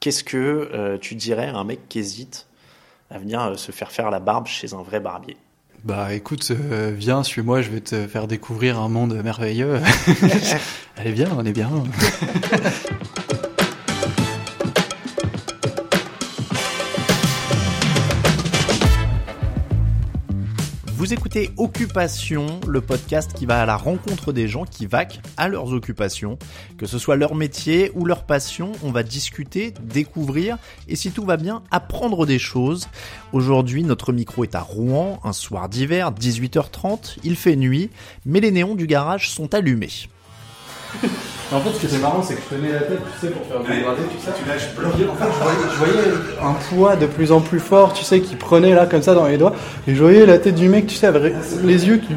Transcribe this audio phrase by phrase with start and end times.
[0.00, 2.46] Qu'est-ce que euh, tu dirais à un mec qui hésite
[3.10, 5.36] à venir euh, se faire faire la barbe chez un vrai barbier?
[5.84, 9.80] Bah écoute, euh, viens, suis-moi, je vais te faire découvrir un monde merveilleux.
[10.96, 11.70] Allez, viens, on est bien.
[21.56, 26.38] Occupation, le podcast qui va à la rencontre des gens qui vaquent à leurs occupations.
[26.78, 30.56] Que ce soit leur métier ou leur passion, on va discuter, découvrir
[30.88, 32.88] et si tout va bien, apprendre des choses.
[33.32, 37.90] Aujourd'hui, notre micro est à Rouen, un soir d'hiver, 18h30, il fait nuit,
[38.24, 40.08] mais les néons du garage sont allumés.
[41.50, 43.46] En fait, ce qui est marrant, c'est que je tenais la tête, tu sais, pour
[43.46, 44.32] faire du gradé, tout ça.
[44.32, 46.08] Tu lâches En fait, je voyais, je voyais
[46.42, 49.26] un poids de plus en plus fort, tu sais, qui prenait là, comme ça, dans
[49.26, 49.54] les doigts.
[49.86, 52.14] Et je voyais la tête du mec, tu sais, avec les yeux qui...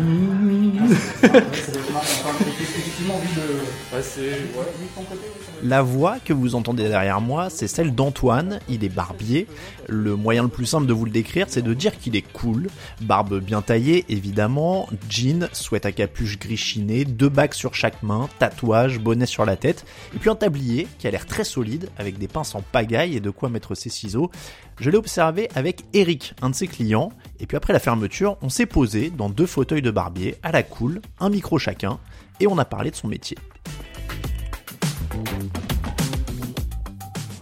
[5.64, 9.46] La voix que vous entendez derrière moi, c'est celle d'Antoine, il est barbier.
[9.88, 12.68] Le moyen le plus simple de vous le décrire, c'est de dire qu'il est cool.
[13.02, 18.28] Barbe bien taillée, évidemment, jean, sweat à capuche gris chiné, deux bagues sur chaque main,
[18.40, 22.18] tatouage, bonnet sur la tête, et puis un tablier qui a l'air très solide, avec
[22.18, 24.32] des pinces en pagaille et de quoi mettre ses ciseaux.
[24.80, 28.50] Je l'ai observé avec Eric, un de ses clients, et puis après la fermeture, on
[28.50, 32.00] s'est posé dans deux fauteuils de barbier, à la cool, un micro chacun,
[32.40, 33.38] et on a parlé de son métier.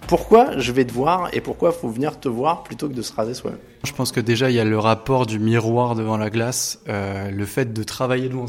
[0.10, 3.14] Pourquoi je vais te voir et pourquoi faut venir te voir plutôt que de se
[3.14, 3.60] raser soi-même?
[3.84, 7.30] Je pense que déjà il y a le rapport du miroir devant la glace, euh,
[7.30, 8.48] le fait de travailler devant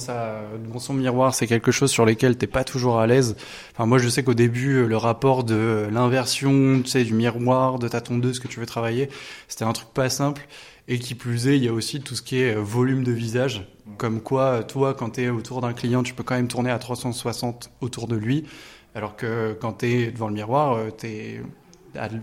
[0.64, 3.36] devant son miroir, c'est quelque chose sur lequel t'es pas toujours à l'aise.
[3.74, 7.88] Enfin moi je sais qu'au début le rapport de l'inversion, tu sais du miroir, de
[7.88, 9.10] ta tondeuse que tu veux travailler,
[9.46, 10.48] c'était un truc pas simple.
[10.88, 13.68] Et qui plus est, il y a aussi tout ce qui est volume de visage,
[13.98, 17.70] comme quoi toi quand t'es autour d'un client, tu peux quand même tourner à 360
[17.82, 18.46] autour de lui.
[18.94, 21.42] Alors que quand tu es devant le miroir, tu es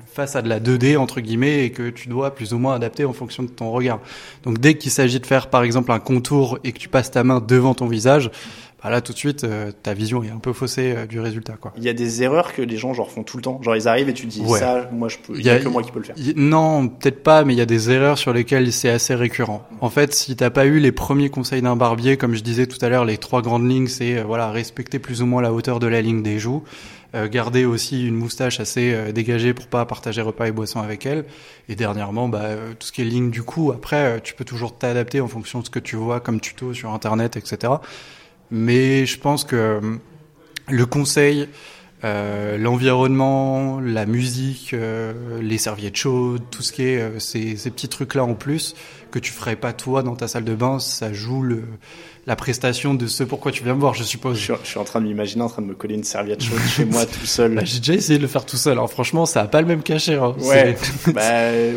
[0.06, 3.06] face à de la 2D entre guillemets et que tu dois plus ou moins adapter
[3.06, 4.00] en fonction de ton regard.
[4.44, 7.24] Donc dès qu'il s'agit de faire par exemple un contour et que tu passes ta
[7.24, 8.32] main devant ton visage,
[8.84, 11.54] bah là tout de suite euh, ta vision est un peu faussée euh, du résultat
[11.54, 11.74] quoi.
[11.78, 13.60] Il y a des erreurs que les gens genre font tout le temps.
[13.62, 15.84] Genre ils arrivent et tu dis ça moi je peux il y a, que moi
[15.84, 16.16] qui peux le faire.
[16.36, 19.68] non, peut-être pas mais il y a des erreurs sur lesquelles c'est assez récurrent.
[19.82, 22.84] En fait, si t'as pas eu les premiers conseils d'un barbier comme je disais tout
[22.84, 25.80] à l'heure, les trois grandes lignes c'est euh, voilà, respecter plus ou moins la hauteur
[25.80, 26.64] de la ligne des joues.
[27.16, 31.06] Euh, garder aussi une moustache assez euh, dégagée pour pas partager repas et boissons avec
[31.06, 31.24] elle.
[31.70, 34.78] Et dernièrement, bah, euh, tout ce qui est ligne du cou, après, tu peux toujours
[34.78, 37.74] t'adapter en fonction de ce que tu vois comme tuto sur Internet, etc.
[38.52, 39.80] Mais je pense que
[40.70, 41.48] le conseil,
[42.04, 44.76] euh, l'environnement, la musique,
[45.42, 48.76] les serviettes chaudes, tout ce qui est ces, petits trucs là en plus
[49.10, 51.64] que tu ferais pas toi dans ta salle de bain, ça joue le
[52.28, 54.38] la prestation de ce pourquoi tu viens me voir, je suppose.
[54.38, 56.84] Je, suis en train de m'imaginer en train de me coller une serviette chaude chez
[56.84, 57.56] moi tout seul.
[57.56, 58.74] Bah, j'ai déjà essayé de le faire tout seul.
[58.74, 60.16] Alors franchement, ça a pas le même cachet.
[60.16, 60.36] Hein.
[60.42, 60.76] Ouais.
[61.14, 61.22] bah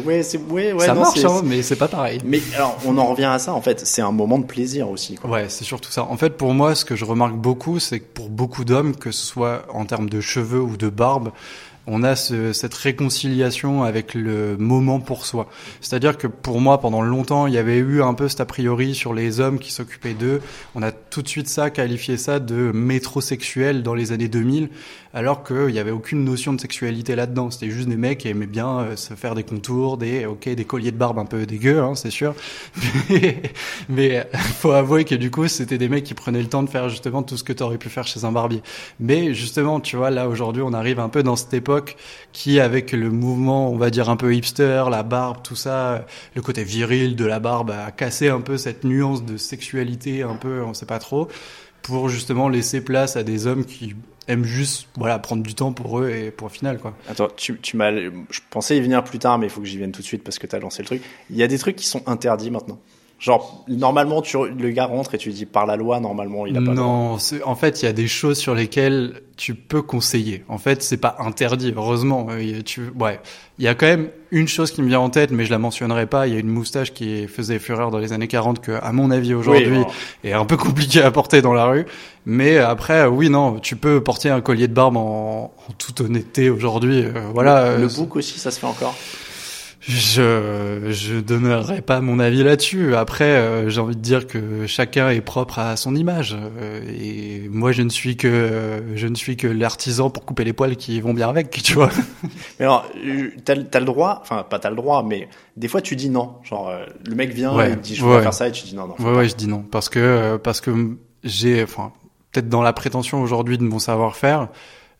[0.05, 0.87] ouais, c'est ouais, ouais.
[0.87, 2.19] Ça marche, hein, mais c'est pas pareil.
[2.25, 3.55] Mais alors, on en revient à ça.
[3.55, 5.15] En fait, c'est un moment de plaisir aussi.
[5.15, 5.31] Quoi.
[5.31, 6.03] Ouais, c'est surtout ça.
[6.03, 9.13] En fait, pour moi, ce que je remarque beaucoup, c'est que pour beaucoup d'hommes, que
[9.13, 11.31] ce soit en termes de cheveux ou de barbe,
[11.91, 15.49] on a ce, cette réconciliation avec le moment pour soi.
[15.81, 18.95] C'est-à-dire que pour moi, pendant longtemps, il y avait eu un peu cet a priori
[18.95, 20.41] sur les hommes qui s'occupaient d'eux.
[20.77, 24.71] On a tout de suite ça, qualifié ça de métrosexuel dans les années 2000,
[25.13, 27.51] alors qu'il n'y avait aucune notion de sexualité là-dedans.
[27.51, 30.65] C'était juste des mecs qui aimaient bien euh, se faire des contours, des, ok, des
[30.65, 32.35] colliers de barbe un peu dégueux, hein, c'est sûr.
[33.89, 36.89] Mais, faut avouer que du coup, c'était des mecs qui prenaient le temps de faire
[36.89, 38.63] justement tout ce que tu aurais pu faire chez un barbier.
[39.01, 41.97] Mais justement, tu vois, là aujourd'hui, on arrive un peu dans cette époque
[42.33, 46.43] qui, avec le mouvement, on va dire un peu hipster, la barbe, tout ça, le
[46.43, 50.63] côté viril de la barbe, a cassé un peu cette nuance de sexualité, un peu,
[50.63, 51.29] on sait pas trop,
[51.83, 53.95] pour justement laisser place à des hommes qui
[54.29, 56.95] aiment juste voilà prendre du temps pour eux et pour le final quoi.
[57.09, 59.79] Attends, tu, tu m'as je pensais y venir plus tard mais il faut que j'y
[59.79, 61.03] vienne tout de suite parce que tu as lancé le truc.
[61.31, 62.79] Il y a des trucs qui sont interdits maintenant.
[63.21, 66.63] Genre, normalement, tu, le gars rentre et tu dis par la loi, normalement, il a
[66.63, 70.43] pas Non, en fait, il y a des choses sur lesquelles tu peux conseiller.
[70.49, 72.29] En fait, c'est pas interdit, heureusement.
[72.31, 73.21] Euh, tu, ouais.
[73.59, 75.59] Il y a quand même une chose qui me vient en tête, mais je la
[75.59, 76.29] mentionnerai pas.
[76.29, 79.11] Il y a une moustache qui faisait fureur dans les années 40 que, à mon
[79.11, 79.83] avis, aujourd'hui,
[80.25, 81.85] est un peu compliqué à porter dans la rue.
[82.27, 87.05] Mais après, oui, non, tu peux porter un collier de barbe en, toute honnêteté aujourd'hui.
[87.05, 87.77] Euh, voilà.
[87.77, 88.95] Le, le bouc aussi, ça se fait encore?
[89.83, 92.95] Je je donnerai pas mon avis là-dessus.
[92.95, 96.37] Après, euh, j'ai envie de dire que chacun est propre à son image.
[96.39, 100.53] Euh, et moi, je ne suis que je ne suis que l'artisan pour couper les
[100.53, 101.89] poils qui vont bien avec, tu vois.
[102.59, 102.87] Mais alors,
[103.45, 106.35] t'as as le droit, enfin pas t'as le droit, mais des fois tu dis non.
[106.45, 108.87] Genre euh, le mec vient et dit je veux faire ça et tu dis non
[108.87, 108.97] non.
[108.99, 110.71] Ouais ouais, je dis non parce que parce que
[111.25, 111.93] j'ai, enfin
[112.33, 114.49] peut-être dans la prétention aujourd'hui de mon savoir-faire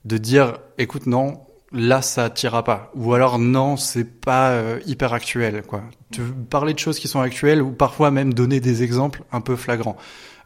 [0.05, 1.41] de dire écoute non
[1.73, 6.33] là ça t'ira pas ou alors non c'est pas euh, hyper actuel quoi tu veux
[6.33, 9.97] parler de choses qui sont actuelles ou parfois même donner des exemples un peu flagrants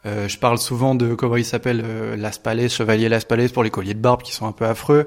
[0.06, 3.62] euh, je parle souvent de comment il s'appelle euh, Las Palais, Chevalier Las Palais pour
[3.62, 5.06] les colliers de barbe qui sont un peu affreux.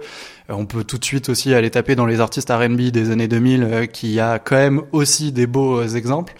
[0.50, 3.28] Euh, on peut tout de suite aussi aller taper dans les artistes R&B des années
[3.28, 6.34] 2000 euh, qui a quand même aussi des beaux exemples.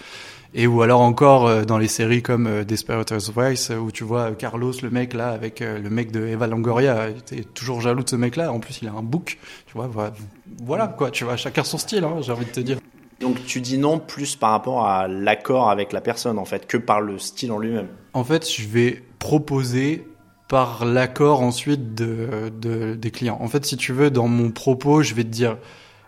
[0.54, 4.90] Et ou alors encore dans les séries comme Desperate Housewives où tu vois Carlos le
[4.90, 8.52] mec là avec le mec de Eva Longoria, t'es toujours jaloux de ce mec là.
[8.52, 9.90] En plus il a un book, tu vois.
[10.64, 11.38] Voilà quoi, tu vois.
[11.38, 12.78] Chacun son style, hein, j'ai envie de te dire.
[13.20, 16.78] Donc tu dis non plus par rapport à l'accord avec la personne en fait que
[16.78, 17.88] par le style en lui-même.
[18.14, 20.08] En fait, je vais proposer
[20.48, 23.38] par l'accord ensuite de, de, des clients.
[23.42, 25.58] En fait, si tu veux, dans mon propos, je vais te dire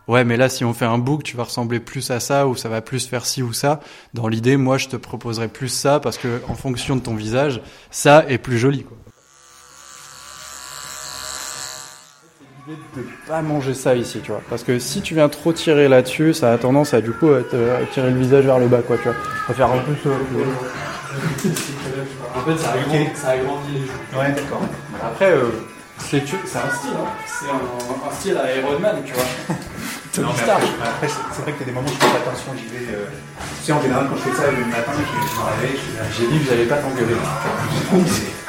[0.09, 2.55] ouais, mais là, si on fait un book, tu vas ressembler plus à ça ou
[2.55, 3.79] ça va plus faire ci ou ça.
[4.13, 7.61] Dans l'idée, moi, je te proposerai plus ça parce que en fonction de ton visage,
[7.91, 8.83] ça est plus joli.
[8.83, 8.97] Quoi.
[12.95, 14.41] de pas manger ça ici, tu vois.
[14.49, 17.41] Parce que si tu viens trop tirer là-dessus, ça a tendance à du coup à,
[17.91, 19.15] tirer le visage vers le bas, quoi, tu vois.
[19.47, 20.09] Va faire un peu ça.
[22.35, 24.19] en fait, ça agrandit, ça agrandit les joues.
[24.19, 24.61] Ouais, d'accord.
[25.03, 25.49] Après, euh,
[25.97, 27.07] c'est un style, hein.
[27.25, 29.55] C'est un, un, style à Iron Man, tu vois.
[30.21, 32.17] non, mais après, après c'est vrai qu'il y a des moments où je fais pas
[32.17, 32.93] attention, j'y vais.
[32.93, 33.05] Euh...
[33.59, 35.05] Tu sais, en général, quand je fais ça le matin, je, me
[35.61, 35.79] réveille,
[36.17, 37.15] j'ai dit que j'allais pas t'engueuler.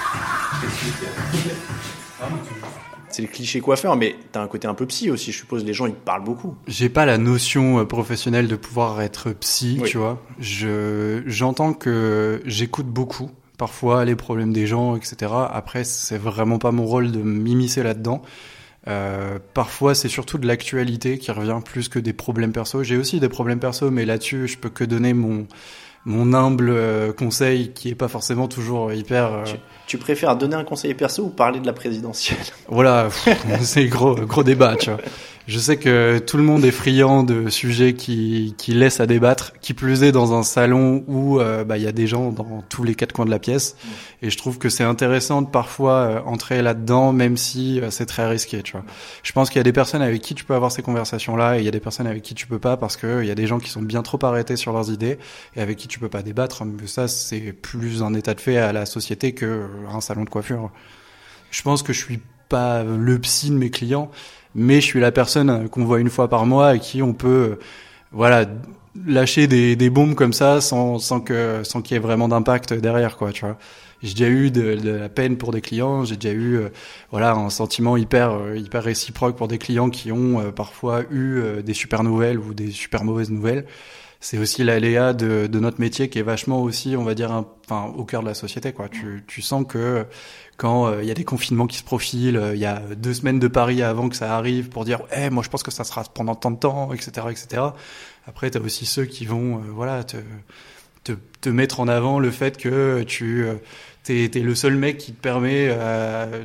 [3.10, 5.64] c'est le cliché coiffeur, mais t'as un côté un peu psy aussi, je suppose.
[5.64, 6.54] Les gens, ils te parlent beaucoup.
[6.66, 10.22] J'ai pas la notion euh, professionnelle de pouvoir être psy, tu vois.
[10.38, 15.32] Je, j'entends que j'écoute beaucoup, parfois, les problèmes des gens, etc.
[15.50, 18.22] Après, c'est vraiment pas mon rôle de m'immiscer là-dedans.
[18.88, 22.82] Euh, parfois, c'est surtout de l'actualité qui revient plus que des problèmes perso.
[22.82, 25.46] J'ai aussi des problèmes perso, mais là-dessus, je peux que donner mon
[26.06, 29.32] mon humble euh, conseil qui est pas forcément toujours hyper.
[29.32, 29.44] Euh,
[29.86, 32.38] tu, préfères donner un conseil perso ou parler de la présidentielle?
[32.68, 33.08] Voilà,
[33.60, 35.00] c'est gros gros débat, tu vois.
[35.46, 39.52] Je sais que tout le monde est friand de sujets qui, qui laissent à débattre,
[39.60, 42.62] qui plus est dans un salon où euh, bah, il y a des gens dans
[42.68, 43.74] tous les quatre coins de la pièce.
[43.74, 43.88] Mm.
[44.26, 48.06] Et je trouve que c'est intéressant de parfois euh, entrer là-dedans, même si euh, c'est
[48.06, 48.62] très risqué.
[48.62, 48.84] Tu vois.
[49.22, 51.60] Je pense qu'il y a des personnes avec qui tu peux avoir ces conversations-là, et
[51.60, 53.46] il y a des personnes avec qui tu peux pas, parce qu'il y a des
[53.46, 55.18] gens qui sont bien trop arrêtés sur leurs idées,
[55.56, 56.64] et avec qui tu peux pas débattre.
[56.64, 60.30] Mais ça, c'est plus un état de fait à la société que un salon de
[60.30, 60.70] coiffure.
[61.50, 64.10] Je pense que je suis pas le psy de mes clients
[64.54, 67.58] mais je suis la personne qu'on voit une fois par mois et qui on peut,
[68.12, 68.46] voilà,
[69.06, 72.74] lâcher des, des bombes comme ça sans, sans que sans qu'il y ait vraiment d'impact
[72.74, 73.56] derrière, quoi, tu vois.
[74.02, 76.68] J'ai déjà eu de, la peine pour des clients, j'ai déjà eu, euh,
[77.10, 81.42] voilà, un sentiment hyper euh, hyper réciproque pour des clients qui ont euh, parfois eu
[81.62, 83.66] des super nouvelles ou des super mauvaises nouvelles
[84.20, 87.30] c'est aussi l'aléa de, de, notre métier qui est vachement aussi, on va dire,
[87.64, 88.72] enfin, au cœur de la société.
[88.72, 88.90] Quoi.
[88.90, 90.04] Tu, tu sens que
[90.58, 93.14] quand euh, il y a des confinements qui se profilent, euh, il y a deux
[93.14, 95.84] semaines de Paris avant que ça arrive pour dire, eh, moi je pense que ça
[95.84, 97.62] sera pendant tant de temps, etc., etc.
[98.26, 100.18] Après, tu as aussi ceux qui vont, euh, voilà, te,
[101.02, 103.46] te, te, mettre en avant le fait que tu
[104.04, 105.68] t'es es le seul mec qui te permet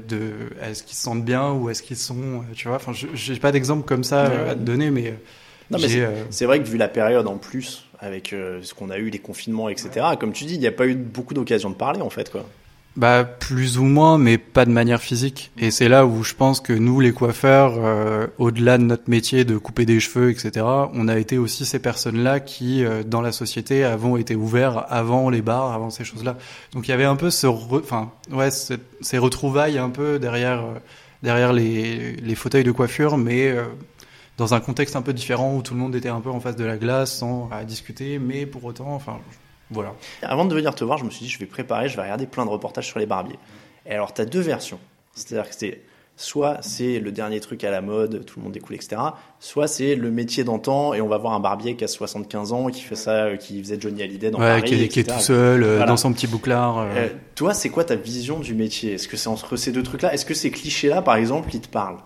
[0.08, 0.32] de
[0.62, 3.86] est-ce qu'ils se sentent bien ou est-ce qu'ils sont tu vois enfin j'ai pas d'exemple
[3.86, 5.14] comme ça à te donner mais
[6.30, 9.70] c'est vrai que vu la période en plus, avec ce qu'on a eu, les confinements,
[9.70, 9.90] etc.,
[10.20, 12.46] comme tu dis, il n'y a pas eu beaucoup d'occasion de parler, en fait, quoi.
[12.96, 15.52] Bah plus ou moins, mais pas de manière physique.
[15.58, 19.44] Et c'est là où je pense que nous, les coiffeurs, euh, au-delà de notre métier
[19.44, 23.34] de couper des cheveux, etc., on a été aussi ces personnes-là qui, euh, dans la
[23.34, 26.38] société, avons été ouverts avant les bars, avant ces choses-là.
[26.72, 30.80] Donc il y avait un peu ce, enfin ouais, ces retrouvailles un peu derrière, euh,
[31.22, 33.54] derrière les, les fauteuils de coiffure, mais
[34.38, 36.56] dans un contexte un peu différent où tout le monde était un peu en face
[36.56, 39.20] de la glace, sans à discuter, mais pour autant, enfin
[39.72, 39.94] voilà.
[40.22, 42.28] Avant de venir te voir, je me suis dit, je vais préparer, je vais regarder
[42.28, 43.40] plein de reportages sur les barbiers.
[43.86, 44.80] Et alors, tu as deux versions.
[45.14, 45.82] C'est-à-dire que c'est
[46.18, 48.96] soit c'est le dernier truc à la mode, tout le monde découle, etc.
[49.40, 52.68] Soit c'est le métier d'antan et on va voir un barbier qui a 75 ans
[52.68, 55.04] qui fait ça, euh, qui faisait Johnny Hallyday dans ouais, Paris, qui, est, qui est
[55.04, 56.80] tout seul euh, dans son petit bouclard.
[56.80, 56.86] Euh.
[56.96, 58.94] Euh, toi, c'est quoi ta vision du métier?
[58.94, 60.14] Est-ce que c'est entre ces deux trucs-là?
[60.14, 61.98] Est-ce que ces clichés-là, par exemple, ils te parlent?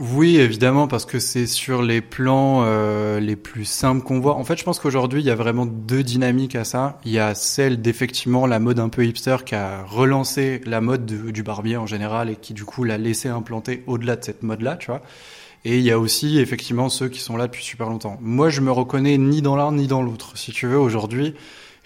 [0.00, 4.36] Oui, évidemment, parce que c'est sur les plans euh, les plus simples qu'on voit.
[4.36, 7.00] En fait, je pense qu'aujourd'hui, il y a vraiment deux dynamiques à ça.
[7.04, 11.04] Il y a celle d'effectivement la mode un peu hipster qui a relancé la mode
[11.04, 14.76] du barbier en général et qui du coup l'a laissé implanter au-delà de cette mode-là,
[14.76, 15.02] tu vois.
[15.64, 18.18] Et il y a aussi effectivement ceux qui sont là depuis super longtemps.
[18.20, 20.38] Moi, je me reconnais ni dans l'un ni dans l'autre.
[20.38, 21.34] Si tu veux, aujourd'hui,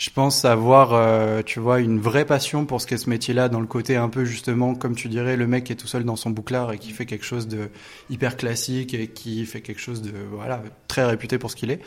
[0.02, 3.60] je pense avoir, euh, tu vois, une vraie passion pour ce qu'est ce métier-là, dans
[3.60, 6.16] le côté un peu justement, comme tu dirais, le mec qui est tout seul dans
[6.16, 7.70] son bouclard et qui fait quelque chose de
[8.10, 11.80] hyper classique et qui fait quelque chose de, voilà, très réputé pour ce qu'il est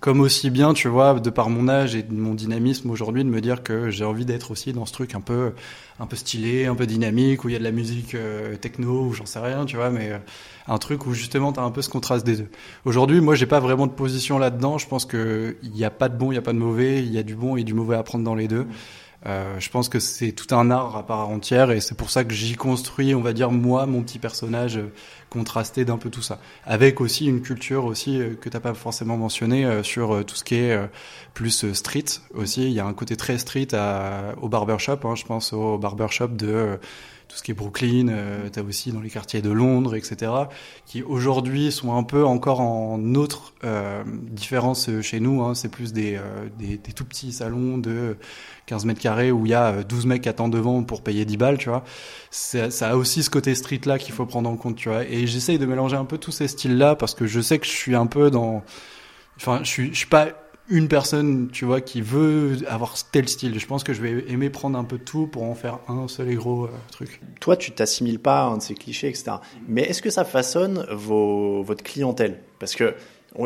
[0.00, 3.28] comme aussi bien, tu vois, de par mon âge et de mon dynamisme aujourd'hui, de
[3.28, 5.52] me dire que j'ai envie d'être aussi dans ce truc un peu,
[5.98, 9.04] un peu stylé, un peu dynamique, où il y a de la musique euh, techno,
[9.04, 10.18] ou j'en sais rien, tu vois, mais euh,
[10.68, 12.48] un truc où justement t'as un peu ce contraste des deux.
[12.86, 14.78] Aujourd'hui, moi, j'ai pas vraiment de position là-dedans.
[14.78, 17.00] Je pense que il n'y a pas de bon, il n'y a pas de mauvais,
[17.00, 18.66] il y a du bon et du mauvais à prendre dans les deux.
[19.26, 22.24] Euh, je pense que c'est tout un art à part entière et c'est pour ça
[22.24, 24.90] que j'y construis, on va dire moi, mon petit personnage euh,
[25.28, 29.18] contrasté d'un peu tout ça, avec aussi une culture aussi euh, que t'as pas forcément
[29.18, 30.78] mentionné sur tout ce qui est
[31.34, 32.64] plus street aussi.
[32.64, 36.28] Il y a un côté très street à, au barbershop, hein, je pense au barbershop
[36.28, 36.78] de
[37.30, 40.32] tout ce qui est Brooklyn, euh, tu as aussi dans les quartiers de Londres, etc.,
[40.84, 45.42] qui aujourd'hui sont un peu encore en autre euh, différence chez nous.
[45.42, 48.16] Hein, c'est plus des, euh, des, des, tout petits salons de
[48.66, 51.36] 15 mètres carrés où il y a 12 mecs qui attendent devant pour payer 10
[51.36, 51.84] balles, tu vois.
[52.32, 55.04] Ça, a aussi ce côté street-là qu'il faut prendre en compte, tu vois.
[55.04, 57.72] Et j'essaye de mélanger un peu tous ces styles-là parce que je sais que je
[57.72, 58.64] suis un peu dans...
[59.36, 60.30] Enfin, je suis, je suis pas
[60.70, 63.58] une personne, tu vois, qui veut avoir tel style.
[63.58, 66.06] Je pense que je vais aimer prendre un peu de tout pour en faire un
[66.08, 67.20] seul et gros euh, truc.
[67.40, 69.32] Toi, tu t'assimiles pas à un de ces clichés, etc.
[69.68, 72.38] Mais est-ce que ça façonne vos, votre clientèle?
[72.58, 72.94] Parce que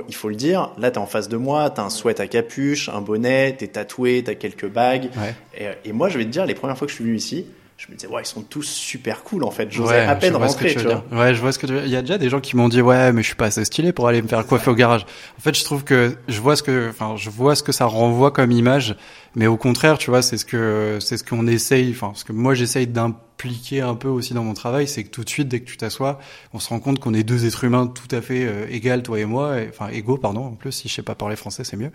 [0.09, 2.19] il faut le dire, là, tu es en face de moi, tu as un sweat
[2.19, 5.11] à capuche, un bonnet, tu es tatoué, tu as quelques bagues.
[5.59, 7.47] Et, et, moi, je vais te dire, les premières fois que je suis venu ici,
[7.76, 9.71] je me disais ouais ils sont tous super cool en fait.
[9.71, 11.04] J'osais à peine rentrer tu vois.
[11.12, 12.69] ouais je vois ce que tu veux il y a déjà des gens qui m'ont
[12.69, 15.04] dit ouais mais je suis pas assez stylé pour aller me faire coiffer au garage.
[15.38, 17.87] En fait je trouve que je vois ce que enfin je vois ce que ça
[17.87, 18.97] renvoie comme image.
[19.35, 22.33] Mais au contraire tu vois c'est ce que c'est ce qu'on essaye enfin ce que
[22.33, 22.87] moi j'essaye
[23.37, 25.76] d'impliquer un peu aussi dans mon travail c'est que tout de suite dès que tu
[25.76, 26.19] t'assois
[26.53, 29.19] on se rend compte qu'on est deux êtres humains tout à fait euh, égaux toi
[29.19, 31.91] et moi enfin égaux pardon en plus si je sais pas parler français c'est mieux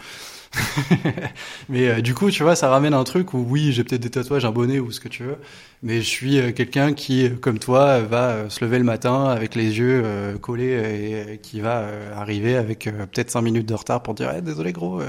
[1.69, 4.09] mais euh, du coup tu vois ça ramène un truc où oui j'ai peut-être des
[4.09, 5.37] tatouages un bonnet ou ce que tu veux
[5.81, 9.55] mais je suis euh, quelqu'un qui, comme toi, va euh, se lever le matin avec
[9.55, 14.13] les yeux euh, collés et qui va arriver avec peut-être cinq minutes de retard pour
[14.13, 15.01] dire eh, désolé gros.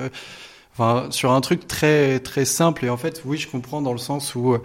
[1.10, 4.34] Sur un truc très très simple et en fait, oui, je comprends dans le sens
[4.34, 4.56] où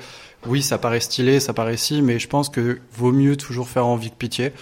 [0.48, 3.86] oui, ça paraît stylé, ça paraît si, mais je pense que vaut mieux toujours faire
[3.86, 4.54] envie que pitié.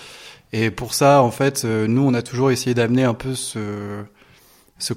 [0.53, 4.05] Et pour ça, en fait, nous, on a toujours essayé d'amener un peu ce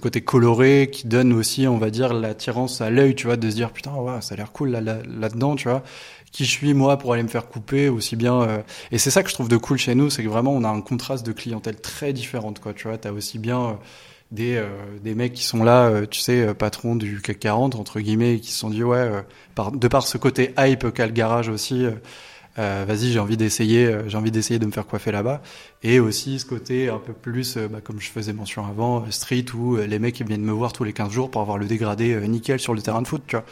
[0.00, 3.54] côté coloré qui donne aussi, on va dire, l'attirance à l'œil, tu vois, de se
[3.54, 5.82] dire putain, ouais, ça a l'air cool là, là, là-dedans, tu vois
[6.36, 9.22] qui je suis moi pour aller me faire couper aussi bien euh, et c'est ça
[9.22, 11.32] que je trouve de cool chez nous c'est que vraiment on a un contraste de
[11.32, 13.72] clientèle très différente quoi tu vois t'as aussi bien euh,
[14.30, 14.66] des euh,
[15.02, 18.50] des mecs qui sont là tu sais patrons du CAC 40 entre guillemets et qui
[18.50, 19.08] se sont dit ouais
[19.54, 21.86] par, de par ce côté hype qu'a le garage aussi
[22.56, 25.42] vas-y j'ai envie d'essayer j'ai envie d'essayer de me faire coiffer là-bas.
[25.82, 29.76] Et aussi ce côté un peu plus bah, comme je faisais mention avant street où
[29.76, 32.74] les mecs viennent me voir tous les 15 jours pour avoir le dégradé nickel sur
[32.74, 33.44] le terrain de foot tu vois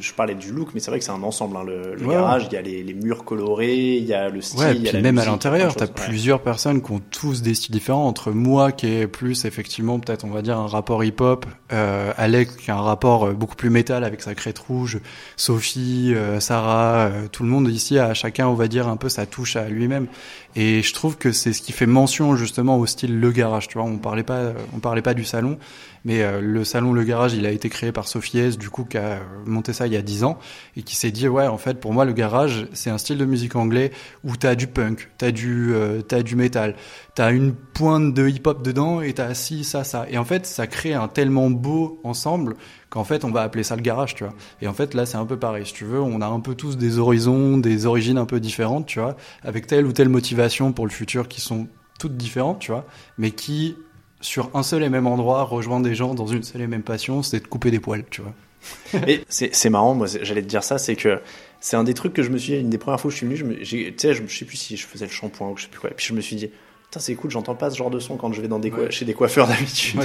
[0.00, 1.56] je parlais du look, mais c'est vrai que c'est un ensemble.
[1.56, 1.64] Hein.
[1.64, 4.60] Le, garage, il y a les, les, murs colorés, il y a le style.
[4.60, 7.72] Ouais, y a même à l'intérieur, tu as plusieurs personnes qui ont tous des styles
[7.72, 8.06] différents.
[8.06, 12.56] Entre moi, qui est plus effectivement peut-être on va dire un rapport hip-hop, euh, Alex
[12.56, 15.00] qui a un rapport euh, beaucoup plus métal avec sa crête rouge,
[15.36, 19.08] Sophie, euh, Sarah, euh, tout le monde ici a chacun on va dire un peu
[19.08, 20.06] sa touche à lui-même.
[20.54, 23.68] Et je trouve que c'est ce qui fait mention justement au style le garage.
[23.68, 25.58] Tu vois, on parlait pas, on parlait pas du salon,
[26.04, 28.84] mais euh, le salon le garage, il a été créé par Sophie S, du coup,
[28.84, 30.38] qui a monté ça il y a 10 ans
[30.76, 33.24] et qui s'est dit ouais, en fait, pour moi, le garage, c'est un style de
[33.24, 33.92] musique anglais
[34.24, 36.76] où t'as du punk, t'as du, euh, t'as du métal,
[37.14, 40.06] t'as une pointe de hip-hop dedans et t'as ci, ça, ça.
[40.10, 42.56] Et en fait, ça crée un tellement beau ensemble
[42.92, 44.34] qu'en fait on va appeler ça le garage, tu vois.
[44.60, 46.54] Et en fait là c'est un peu pareil, si tu veux, on a un peu
[46.54, 50.72] tous des horizons, des origines un peu différentes, tu vois, avec telle ou telle motivation
[50.72, 51.68] pour le futur qui sont
[51.98, 52.84] toutes différentes, tu vois,
[53.16, 53.76] mais qui
[54.20, 57.22] sur un seul et même endroit rejoignent des gens dans une seule et même passion,
[57.22, 58.34] c'est de couper des poils, tu vois.
[59.08, 61.20] et c'est marrant, moi j'allais te dire ça, c'est que
[61.60, 63.16] c'est un des trucs que je me suis dit, une des premières fois où je
[63.16, 65.56] suis venu, je, tu sais, je, je sais plus si je faisais le shampoing ou
[65.56, 66.50] je sais plus quoi, et puis je me suis dit,
[67.00, 69.14] c'est cool, j'entends pas ce genre de son quand je vais dans des chez des
[69.14, 70.00] coiffeurs d'habitude.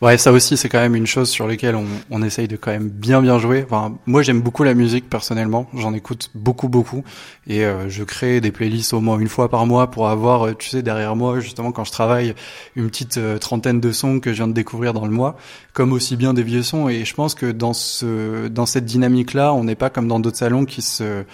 [0.00, 0.18] Ouais.
[0.18, 2.88] ça aussi, c'est quand même une chose sur laquelle on, on essaye de quand même
[2.88, 3.64] bien bien jouer.
[3.68, 5.68] Enfin, moi, j'aime beaucoup la musique personnellement.
[5.74, 7.02] J'en écoute beaucoup beaucoup
[7.46, 10.54] et euh, je crée des playlists au moins une fois par mois pour avoir, euh,
[10.54, 12.34] tu sais, derrière moi justement quand je travaille,
[12.76, 15.36] une petite euh, trentaine de sons que je viens de découvrir dans le mois,
[15.72, 16.88] comme aussi bien des vieux sons.
[16.88, 20.20] Et je pense que dans ce dans cette dynamique là, on n'est pas comme dans
[20.20, 21.24] d'autres salons qui se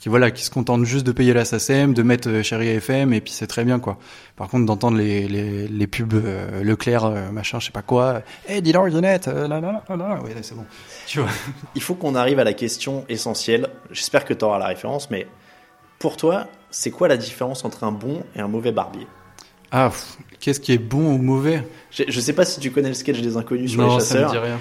[0.00, 3.12] qui voilà, qui se contentent juste de payer la SACEM, de mettre euh, Chérie FM
[3.12, 3.98] et puis c'est très bien quoi.
[4.34, 8.22] Par contre, d'entendre les, les, les pubs euh, Leclerc, euh, machin, je sais pas quoi,
[8.48, 10.64] eh hey, dis donc Yonette, là là là là, ouais c'est bon.
[11.06, 11.28] Tu vois.
[11.74, 13.68] Il faut qu'on arrive à la question essentielle.
[13.90, 15.26] J'espère que tu auras la référence, mais
[15.98, 19.06] pour toi, c'est quoi la différence entre un bon et un mauvais barbier?
[19.70, 19.92] Ah,
[20.40, 21.62] qu'est-ce qui est bon ou mauvais?
[21.90, 24.30] Je, je sais pas si tu connais le sketch des inconnus sur les chasseurs.
[24.30, 24.60] Ça me dit rien.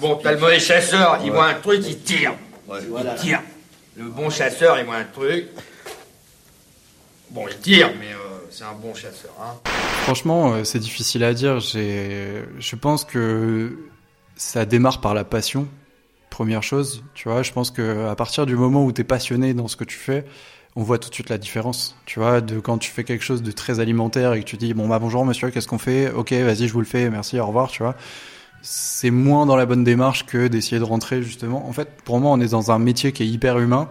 [0.00, 2.32] Bon, t'as le mauvais chasseur, il voit un truc, il tire.
[2.72, 3.40] Il tire.
[3.96, 5.46] Le bon chasseur, il voit un truc.
[7.30, 9.32] Bon, il tire, mais euh, c'est un bon chasseur.
[9.40, 9.54] Hein.
[10.02, 11.60] Franchement, euh, c'est difficile à dire.
[11.60, 13.78] Je pense que
[14.36, 15.68] ça démarre par la passion.
[16.30, 19.54] Première chose, tu vois, je pense que à partir du moment où tu es passionné
[19.54, 20.24] dans ce que tu fais,
[20.74, 21.96] on voit tout de suite la différence.
[22.06, 24.74] Tu vois, de quand tu fais quelque chose de très alimentaire et que tu dis
[24.74, 26.10] bon bah bonjour monsieur, qu'est-ce qu'on fait?
[26.10, 27.94] Ok, vas-y, je vous le fais, merci, au revoir, tu vois.
[28.66, 31.68] C'est moins dans la bonne démarche que d'essayer de rentrer justement.
[31.68, 33.90] En fait, pour moi, on est dans un métier qui est hyper humain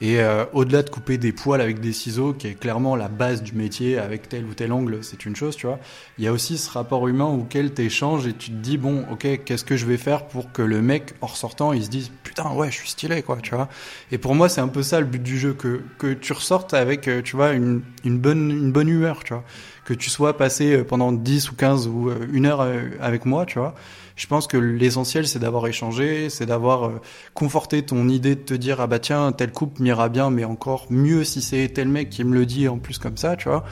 [0.00, 3.42] et euh, au-delà de couper des poils avec des ciseaux, qui est clairement la base
[3.42, 5.80] du métier, avec tel ou tel angle, c'est une chose, tu vois.
[6.18, 9.04] Il y a aussi ce rapport humain auquel tu échanges et tu te dis, bon,
[9.10, 12.12] ok, qu'est-ce que je vais faire pour que le mec, en ressortant, il se dise,
[12.22, 13.68] putain, ouais, je suis stylé, quoi, tu vois.
[14.12, 16.74] Et pour moi, c'est un peu ça le but du jeu, que, que tu ressortes
[16.74, 19.44] avec, euh, tu vois, une, une, bonne, une bonne humeur, tu vois.
[19.88, 22.60] Que tu sois passé euh, pendant 10 ou 15 ou une heure
[23.00, 23.74] avec moi, tu vois
[24.18, 27.00] je pense que l'essentiel, c'est d'avoir échangé, c'est d'avoir euh,
[27.34, 30.86] conforté ton idée de te dire, ah bah tiens, telle coupe m'ira bien, mais encore
[30.90, 33.64] mieux si c'est tel mec qui me le dit en plus comme ça, tu vois.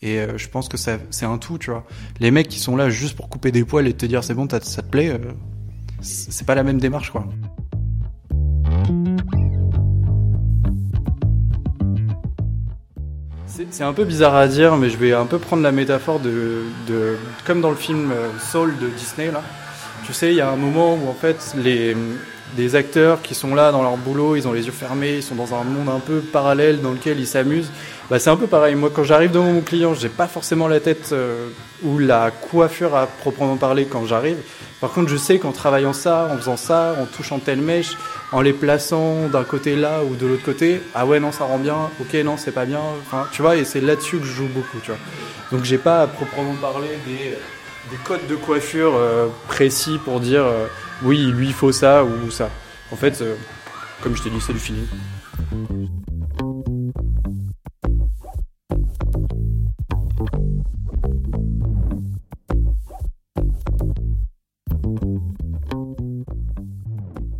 [0.00, 1.84] Et euh, je pense que c'est un tout, tu vois.
[2.18, 4.48] Les mecs qui sont là juste pour couper des poils et te dire, c'est bon,
[4.48, 5.32] ça te plaît, euh,
[6.00, 7.26] c'est pas la même démarche, quoi.
[13.72, 16.64] C'est un peu bizarre à dire, mais je vais un peu prendre la métaphore de,
[16.88, 18.12] de comme dans le film
[18.50, 19.42] Soul de Disney là.
[20.04, 21.96] Tu sais, il y a un moment où en fait les,
[22.56, 25.36] des acteurs qui sont là dans leur boulot, ils ont les yeux fermés, ils sont
[25.36, 27.70] dans un monde un peu parallèle dans lequel ils s'amusent.
[28.10, 28.74] Bah, c'est un peu pareil.
[28.74, 31.48] Moi, quand j'arrive devant mon client, j'ai pas forcément la tête euh,
[31.84, 34.38] ou la coiffure à proprement parler quand j'arrive.
[34.80, 37.92] Par contre, je sais qu'en travaillant ça, en faisant ça, en touchant telle mèche,
[38.32, 41.58] en les plaçant d'un côté là ou de l'autre côté, ah ouais, non, ça rend
[41.58, 42.80] bien, ok, non, c'est pas bien.
[43.30, 45.00] Tu vois, et c'est là-dessus que je joue beaucoup, tu vois.
[45.52, 47.36] Donc, j'ai pas à proprement parler des
[47.90, 50.66] des codes de coiffure euh, précis pour dire euh,
[51.02, 52.50] oui, lui faut ça ou ça.
[52.92, 53.34] En fait, euh,
[54.02, 54.86] comme je t'ai dit, c'est du feeling.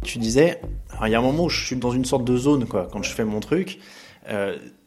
[0.03, 0.61] Tu disais,
[1.05, 3.03] il y a un moment où je suis dans une sorte de zone quoi, quand
[3.03, 3.79] je fais mon truc.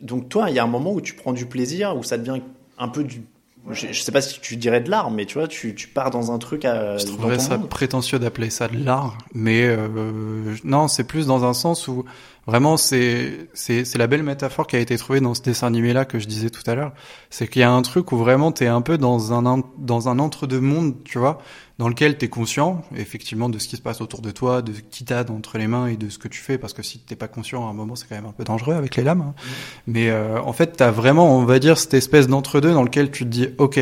[0.02, 2.42] donc toi, il y a un moment où tu prends du plaisir, où ça devient
[2.78, 3.24] un peu du
[3.72, 6.10] je, je, sais pas si tu dirais de l'art, mais tu vois, tu, tu pars
[6.10, 6.98] dans un truc à.
[6.98, 11.53] Je trouverais ça prétentieux d'appeler ça de l'art, mais euh, non, c'est plus dans un
[11.53, 12.03] sens où
[12.48, 15.94] vraiment c'est c'est c'est la belle métaphore qui a été trouvée dans ce dessin animé
[15.94, 16.94] là que je disais tout à l'heure.
[17.29, 20.20] C'est qu'il y a un truc où vraiment t'es un peu dans un dans un
[20.20, 21.40] entre deux mondes, tu vois,
[21.79, 24.72] dans lequel tu es conscient effectivement de ce qui se passe autour de toi, de
[24.72, 27.16] qui t'as entre les mains et de ce que tu fais, parce que si t'es
[27.16, 29.22] pas conscient à un moment, c'est quand même un peu dangereux avec les lames.
[29.22, 29.34] Hein.
[29.36, 29.50] Mmh.
[29.88, 33.12] Mais euh, en fait, tu as vraiment, on va dire, cette espèce d'entre-deux dans lequel
[33.12, 33.79] tu te dis, ok,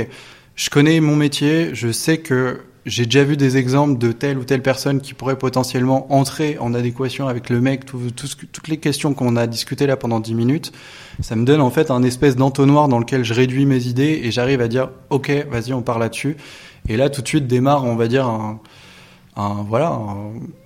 [0.56, 4.44] je connais mon métier, je sais que j'ai déjà vu des exemples de telle ou
[4.44, 9.36] telle personne qui pourrait potentiellement entrer en adéquation avec le mec, toutes les questions qu'on
[9.36, 10.72] a discutées là pendant 10 minutes.
[11.20, 14.32] Ça me donne en fait un espèce d'entonnoir dans lequel je réduis mes idées et
[14.32, 16.38] j'arrive à dire, ok, vas-y, on part là-dessus.
[16.90, 18.60] Et là, tout de suite démarre, on va dire, un,
[19.68, 20.00] voilà,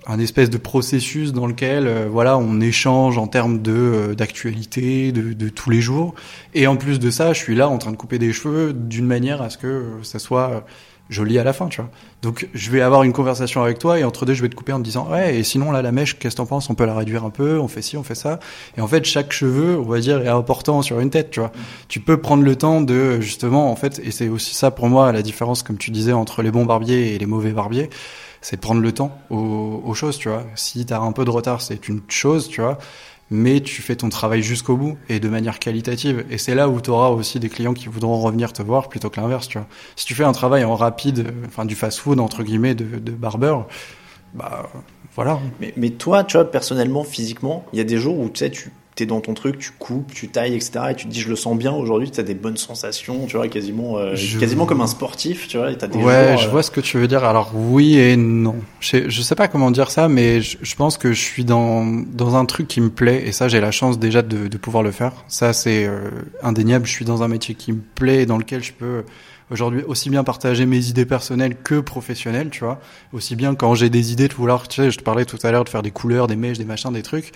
[0.06, 5.34] un, espèce de processus dans lequel, euh, voilà, on échange en termes euh, d'actualité, de,
[5.34, 6.14] de, tous les jours.
[6.54, 9.06] Et en plus de ça, je suis là en train de couper des cheveux d'une
[9.06, 10.64] manière à ce que ça soit
[11.08, 11.90] joli à la fin, tu vois.
[12.22, 14.72] Donc je vais avoir une conversation avec toi et entre deux je vais te couper
[14.72, 16.68] en te disant ouais et sinon là la mèche qu'est-ce que t'en penses?
[16.70, 18.40] On peut la réduire un peu on fait ci on fait ça
[18.76, 21.52] et en fait chaque cheveu on va dire est important sur une tête tu vois.
[21.88, 25.12] Tu peux prendre le temps de justement en fait et c'est aussi ça pour moi
[25.12, 27.88] la différence comme tu disais entre les bons barbiers et les mauvais barbiers
[28.40, 30.44] c'est de prendre le temps aux, aux choses tu vois.
[30.56, 32.78] Si t'as un peu de retard c'est une chose tu vois
[33.30, 36.24] mais tu fais ton travail jusqu'au bout et de manière qualitative.
[36.30, 39.10] Et c'est là où tu auras aussi des clients qui voudront revenir te voir plutôt
[39.10, 39.66] que l'inverse, tu vois.
[39.96, 43.66] Si tu fais un travail en rapide, enfin du fast-food entre guillemets de, de barbeur,
[44.34, 44.70] bah
[45.14, 45.40] voilà.
[45.60, 48.50] Mais, mais toi, tu vois, personnellement, physiquement, il y a des jours où tu sais,
[48.50, 50.86] tu t'es dans ton truc, tu coupes, tu tailles, etc.
[50.90, 53.36] Et tu te dis, je le sens bien aujourd'hui, tu as des bonnes sensations, tu
[53.36, 55.70] vois, quasiment, euh, quasiment comme un sportif, tu vois.
[55.70, 57.22] Et as des ouais, je euh, vois ce que tu veux dire.
[57.22, 58.56] Alors oui et non.
[58.80, 61.84] Je, je sais pas comment dire ça, mais je, je, pense que je suis dans
[61.84, 64.82] dans un truc qui me plaît et ça, j'ai la chance déjà de, de pouvoir
[64.82, 65.12] le faire.
[65.28, 66.08] Ça, c'est euh,
[66.42, 66.86] indéniable.
[66.86, 69.04] Je suis dans un métier qui me plaît et dans lequel je peux
[69.50, 72.80] aujourd'hui aussi bien partager mes idées personnelles que professionnelles, tu vois.
[73.12, 75.50] Aussi bien quand j'ai des idées de vouloir, tu sais, je te parlais tout à
[75.50, 77.32] l'heure de faire des couleurs, des mèches, des machins, des trucs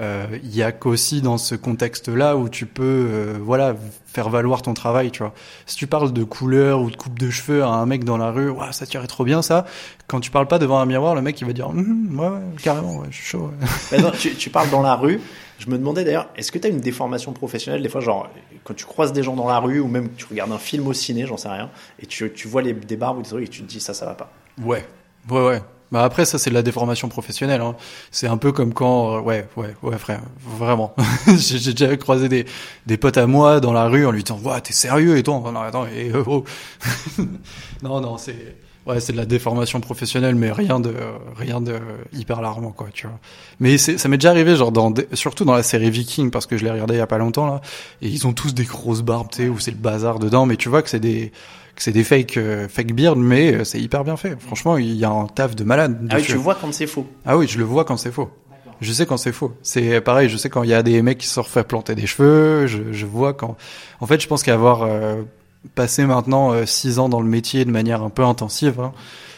[0.00, 3.74] il y a qu'aussi dans ce contexte-là où tu peux, euh, voilà,
[4.06, 5.34] faire valoir ton travail, tu vois.
[5.66, 8.30] Si tu parles de couleur ou de coupe de cheveux à un mec dans la
[8.30, 9.66] rue, ouais, ça tirait trop bien ça.
[10.06, 12.40] Quand tu parles pas devant un miroir, le mec il va dire, hum, ouais, ouais,
[12.62, 13.50] carrément, ouais, je suis chaud.
[14.18, 15.20] tu, tu, parles dans la rue.
[15.58, 17.82] Je me demandais d'ailleurs, est-ce que tu as une déformation professionnelle?
[17.82, 18.30] Des fois, genre
[18.64, 20.92] quand tu croises des gens dans la rue ou même tu regardes un film au
[20.92, 23.48] ciné, j'en sais rien, et tu, tu vois les, des barbes ou des trucs et
[23.48, 24.32] tu te dis ça, ça va pas.
[24.62, 24.86] Ouais,
[25.28, 25.62] ouais, ouais.
[25.92, 27.60] Bah après ça c'est de la déformation professionnelle.
[27.60, 27.74] Hein.
[28.12, 30.94] C'est un peu comme quand euh, ouais ouais ouais frère vraiment.
[31.36, 32.46] J'ai déjà croisé des
[32.86, 35.42] des potes à moi dans la rue en lui disant ouais t'es sérieux et toi
[35.52, 36.44] non attends et euh, oh.
[37.82, 40.94] non non c'est ouais c'est de la déformation professionnelle mais rien de
[41.36, 41.80] rien de
[42.12, 43.18] hyper alarmant quoi tu vois.
[43.58, 46.64] Mais ça m'est déjà arrivé genre dans surtout dans la série Viking parce que je
[46.64, 47.60] l'ai regardé il y a pas longtemps là
[48.00, 50.56] et ils ont tous des grosses barbes tu sais où c'est le bazar dedans mais
[50.56, 51.32] tu vois que c'est des
[51.82, 54.36] c'est des fake euh, fake beards, mais euh, c'est hyper bien fait.
[54.38, 55.98] Franchement, il y a un taf de malade.
[56.10, 57.06] Ah oui, tu vois quand c'est faux.
[57.24, 58.30] Ah oui, je le vois quand c'est faux.
[58.80, 59.52] Je sais quand c'est faux.
[59.62, 61.94] C'est pareil, je sais quand il y a des mecs qui se sont fait planter
[61.94, 62.66] des cheveux.
[62.66, 63.56] Je, je vois quand.
[64.00, 65.22] En fait, je pense qu'avoir euh,
[65.74, 68.92] passé maintenant euh, six ans dans le métier de manière un peu intensive, hein,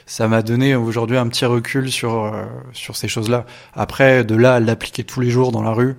[0.07, 2.33] ça m'a donné aujourd'hui un petit recul sur
[2.73, 3.47] sur ces choses-là.
[3.75, 5.97] Après, de là à l'appliquer tous les jours dans la rue,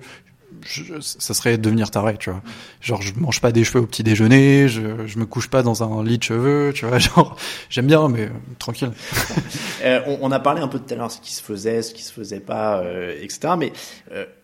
[1.00, 2.42] ça serait devenir taré, tu vois.
[2.80, 5.82] Genre, je mange pas des cheveux au petit déjeuner, je, je me couche pas dans
[5.82, 6.98] un lit de cheveux, tu vois.
[7.04, 7.36] Genre,
[7.70, 8.92] j'aime bien, mais euh, tranquille.
[9.84, 11.94] euh, on, on, a parlé un peu tout à l'heure ce qui se faisait, ce
[11.94, 13.54] qui se faisait pas, euh, etc.
[13.58, 13.72] Mais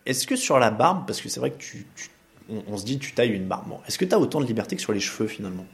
[0.05, 2.09] est-ce que sur la barbe, parce que c'est vrai que tu, tu
[2.49, 4.45] on, on, se dit tu tailles une barbe, bon, est-ce que tu as autant de
[4.45, 5.65] liberté que sur les cheveux finalement?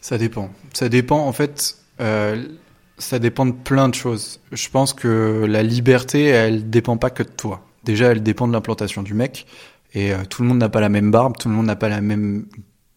[0.00, 0.50] Ça dépend.
[0.72, 1.76] Ça dépend, en fait.
[1.98, 4.40] ça dépend de plein de choses.
[4.52, 8.52] Je pense que la liberté, elle dépend pas que de toi déjà, elle dépend de
[8.52, 9.46] l'implantation du mec.
[9.94, 11.88] Et euh, tout le monde n'a pas la même barbe, tout le monde n'a pas
[11.88, 12.46] la même,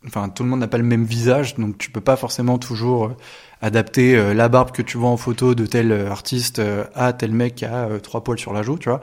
[0.05, 3.05] enfin tout le monde n'a pas le même visage, donc tu peux pas forcément toujours
[3.05, 3.15] euh,
[3.61, 6.61] adapter euh, la barbe que tu vois en photo de tel artiste
[6.93, 9.01] à tel mec qui a trois poils sur la joue, tu vois.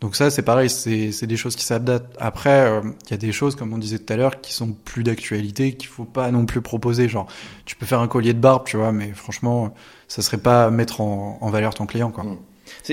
[0.00, 2.14] Donc ça, c'est pareil, c'est des choses qui s'adaptent.
[2.20, 2.70] Après,
[3.06, 5.72] il y a des choses, comme on disait tout à l'heure, qui sont plus d'actualité,
[5.72, 7.08] qu'il faut pas non plus proposer.
[7.08, 7.26] Genre,
[7.64, 9.72] tu peux faire un collier de barbe, tu vois, mais franchement,
[10.06, 12.12] ça serait pas mettre en, valeur ton client.
[12.14, 12.36] Mmh.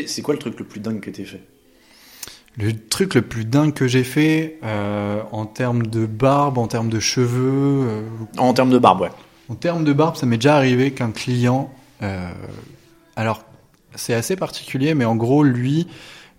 [0.05, 1.41] C'est quoi le truc le plus dingue que t'aies fait?
[2.57, 6.89] Le truc le plus dingue que j'ai fait euh, en termes de barbe, en termes
[6.89, 7.87] de cheveux.
[7.87, 8.01] Euh,
[8.37, 9.11] en termes de barbe, ouais.
[9.49, 11.71] En termes de barbe, ça m'est déjà arrivé qu'un client.
[12.01, 12.31] Euh,
[13.15, 13.43] alors,
[13.95, 15.87] c'est assez particulier, mais en gros, lui,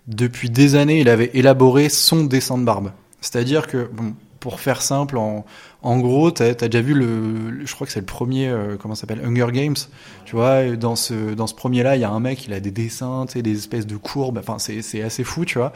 [0.07, 2.91] depuis des années, il avait élaboré son dessin de barbe.
[3.21, 4.13] C'est-à-dire que, bon,
[4.45, 5.43] pour faire simple, en,
[5.97, 9.19] gros, t'as as déjà vu le, je crois que c'est le premier, euh, comment s'appelle,
[9.25, 9.75] Hunger Games.
[10.25, 12.69] Tu vois, dans ce dans ce premier-là, il y a un mec, il a des
[12.69, 14.37] dessins, tu sais, des espèces de courbes.
[14.37, 15.73] Enfin, c'est assez fou, tu vois.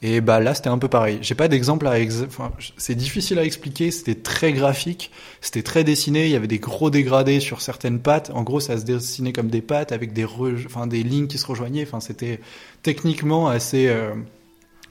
[0.00, 1.18] Et bah là, c'était un peu pareil.
[1.20, 3.90] J'ai pas d'exemple à, enfin, c'est difficile à expliquer.
[3.90, 5.10] C'était très graphique,
[5.42, 6.24] c'était très dessiné.
[6.24, 8.30] Il y avait des gros dégradés sur certaines pattes.
[8.32, 11.46] En gros, ça se dessinait comme des pattes avec des, enfin, des lignes qui se
[11.46, 11.82] rejoignaient.
[11.82, 12.40] Enfin, c'était
[12.82, 14.14] techniquement assez euh,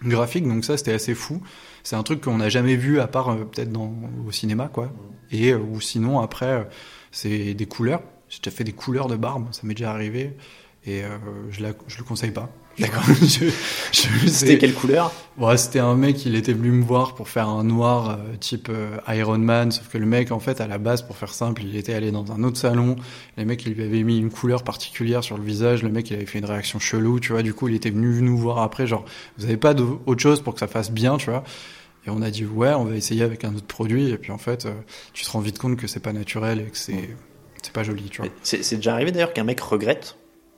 [0.03, 0.47] graphique.
[0.47, 1.41] Donc ça, c'était assez fou
[1.87, 3.93] c'est un truc qu'on n'a jamais vu à part euh, peut-être dans
[4.27, 4.91] au cinéma quoi.
[5.31, 6.63] Et euh, ou sinon après euh,
[7.11, 8.01] c'est des couleurs.
[8.27, 10.35] J'ai déjà fait des couleurs de barbe, ça m'est déjà arrivé
[10.85, 11.03] et
[11.49, 12.49] je la je le conseille pas.
[12.79, 13.03] D'accord.
[13.91, 15.13] C'était quelle couleur?
[15.37, 18.69] Ouais, C'était un mec, il était venu me voir pour faire un noir type
[19.07, 21.75] Iron Man, sauf que le mec, en fait, à la base, pour faire simple, il
[21.75, 22.97] était allé dans un autre salon.
[23.35, 25.81] Le mec, il lui avait mis une couleur particulière sur le visage.
[25.81, 27.41] Le mec, il avait fait une réaction chelou, tu vois.
[27.41, 29.05] Du coup, il était venu nous voir après, genre,
[29.39, 31.43] vous avez pas d'autre chose pour que ça fasse bien, tu vois.
[32.07, 34.09] Et on a dit ouais, on va essayer avec un autre produit.
[34.09, 34.71] Et puis en fait, euh,
[35.13, 37.09] tu te rends vite compte que c'est pas naturel et que c'est
[37.61, 38.31] c'est pas joli, tu vois.
[38.43, 40.15] C'est déjà arrivé d'ailleurs qu'un mec regrette.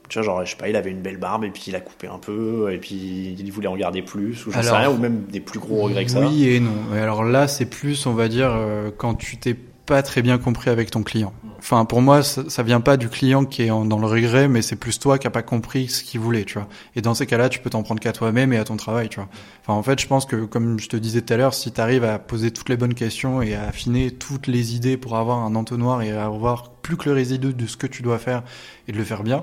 [0.08, 1.80] Tu vois, genre, je sais pas, il avait une belle barbe et puis il a
[1.80, 4.98] coupé un peu et puis il voulait en garder plus ou j'en sais rien, ou
[4.98, 6.20] même des plus gros regrets que ça.
[6.20, 6.94] Oui et non.
[6.94, 9.56] Et alors là, c'est plus, on va dire, euh, quand tu t'es
[9.90, 11.32] pas très bien compris avec ton client.
[11.58, 14.46] Enfin, pour moi, ça, ça vient pas du client qui est en, dans le regret,
[14.46, 16.68] mais c'est plus toi qui a pas compris ce qu'il voulait, tu vois.
[16.94, 19.16] Et dans ces cas-là, tu peux t'en prendre qu'à toi-même et à ton travail, tu
[19.16, 19.28] vois.
[19.62, 21.80] Enfin, en fait, je pense que, comme je te disais tout à l'heure, si tu
[21.80, 25.38] arrives à poser toutes les bonnes questions et à affiner toutes les idées pour avoir
[25.38, 28.44] un entonnoir et avoir plus que le résidu de ce que tu dois faire
[28.86, 29.42] et de le faire bien,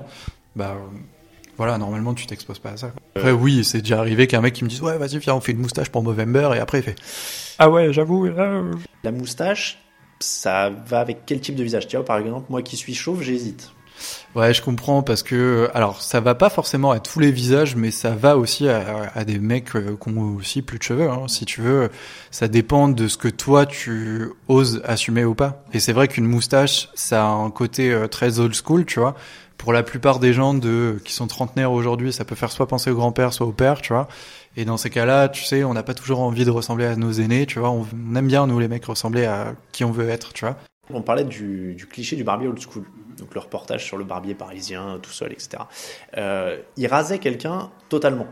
[0.56, 0.78] bah,
[1.58, 2.92] voilà, normalement, tu t'exposes pas à ça.
[3.16, 5.52] Après, oui, c'est déjà arrivé qu'un mec qui me dise, ouais, vas-y, viens, on fait
[5.52, 6.96] une moustache pour Movember, et après, il fait,
[7.58, 8.26] ah ouais, j'avoue,
[9.04, 9.78] La moustache,
[10.20, 13.22] ça va avec quel type de visage Tu vois, par exemple, moi qui suis chauve,
[13.22, 13.70] j'hésite.
[14.34, 17.90] Ouais, je comprends parce que alors ça va pas forcément à tous les visages, mais
[17.90, 21.10] ça va aussi à, des mecs euh, qui ont aussi plus de cheveux.
[21.10, 21.26] Hein.
[21.26, 21.90] Si tu veux,
[22.30, 25.64] ça dépend de ce que toi tu oses assumer ou pas.
[25.72, 29.14] Et c'est vrai qu'une moustache, ça a un côté euh, très old school, tu vois.
[29.56, 32.90] Pour la plupart des gens de qui sont trentenaires aujourd'hui, ça peut faire soit penser
[32.90, 34.06] au grand-père, soit au père, tu vois.
[34.58, 37.12] Et dans ces cas-là, tu sais, on n'a pas toujours envie de ressembler à nos
[37.12, 37.70] aînés, tu vois.
[37.70, 40.56] On, aime bien, nous, les mecs, ressembler à qui on veut être, tu vois.
[40.90, 42.82] On parlait du, cliché du barbier old school.
[43.18, 45.62] Donc le reportage sur le barbier parisien, tout seul, etc.
[46.16, 48.26] Euh, il rasait quelqu'un totalement.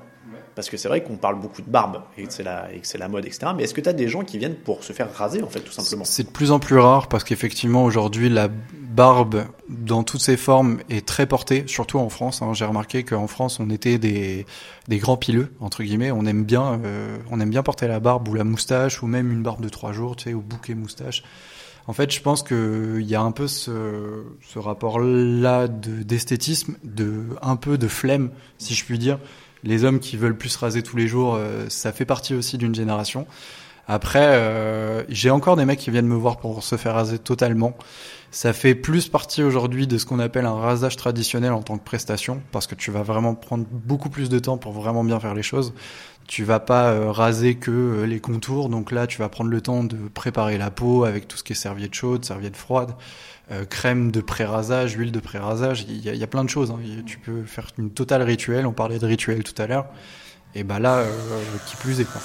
[0.56, 3.26] Parce que c'est vrai qu'on parle beaucoup de barbe et que c'est la, la mode,
[3.26, 3.52] etc.
[3.54, 5.60] Mais est-ce que tu as des gens qui viennent pour se faire raser, en fait,
[5.60, 6.06] tout simplement?
[6.06, 10.78] C'est de plus en plus rare parce qu'effectivement, aujourd'hui, la barbe, dans toutes ses formes,
[10.88, 12.40] est très portée, surtout en France.
[12.40, 12.54] Hein.
[12.54, 14.46] J'ai remarqué qu'en France, on était des,
[14.88, 16.10] des grands pileux, entre guillemets.
[16.10, 19.30] On aime bien, euh, on aime bien porter la barbe ou la moustache ou même
[19.30, 21.22] une barbe de trois jours, tu sais, ou bouquet moustache.
[21.86, 26.76] En fait, je pense que il y a un peu ce, ce rapport-là de d'esthétisme,
[26.82, 29.18] de un peu de flemme, si je puis dire.
[29.66, 32.74] Les hommes qui veulent plus raser tous les jours, euh, ça fait partie aussi d'une
[32.74, 33.26] génération.
[33.88, 37.76] Après, euh, j'ai encore des mecs qui viennent me voir pour se faire raser totalement.
[38.30, 41.84] Ça fait plus partie aujourd'hui de ce qu'on appelle un rasage traditionnel en tant que
[41.84, 45.34] prestation, parce que tu vas vraiment prendre beaucoup plus de temps pour vraiment bien faire
[45.34, 45.74] les choses.
[46.26, 49.60] Tu vas pas euh, raser que euh, les contours, donc là tu vas prendre le
[49.60, 52.94] temps de préparer la peau avec tout ce qui est serviette chaude, serviette froide,
[53.52, 55.86] euh, crème de pré-rasage, huile de pré-rasage.
[55.88, 56.72] Il y, a, il y a plein de choses.
[56.72, 56.80] Hein.
[57.06, 58.66] Tu peux faire une totale rituel.
[58.66, 59.86] On parlait de rituel tout à l'heure.
[60.54, 61.04] Et bah là,
[61.66, 62.20] qui plus est quoi.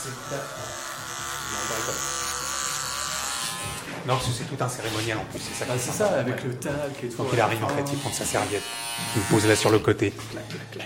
[4.07, 5.39] Non, parce que c'est tout un cérémonial en plus.
[5.39, 7.17] C'est ça, Bah, c'est ça, avec le talc et tout.
[7.17, 8.63] Donc il arrive en fait, il prend sa serviette,
[9.15, 10.13] il pose là sur le côté,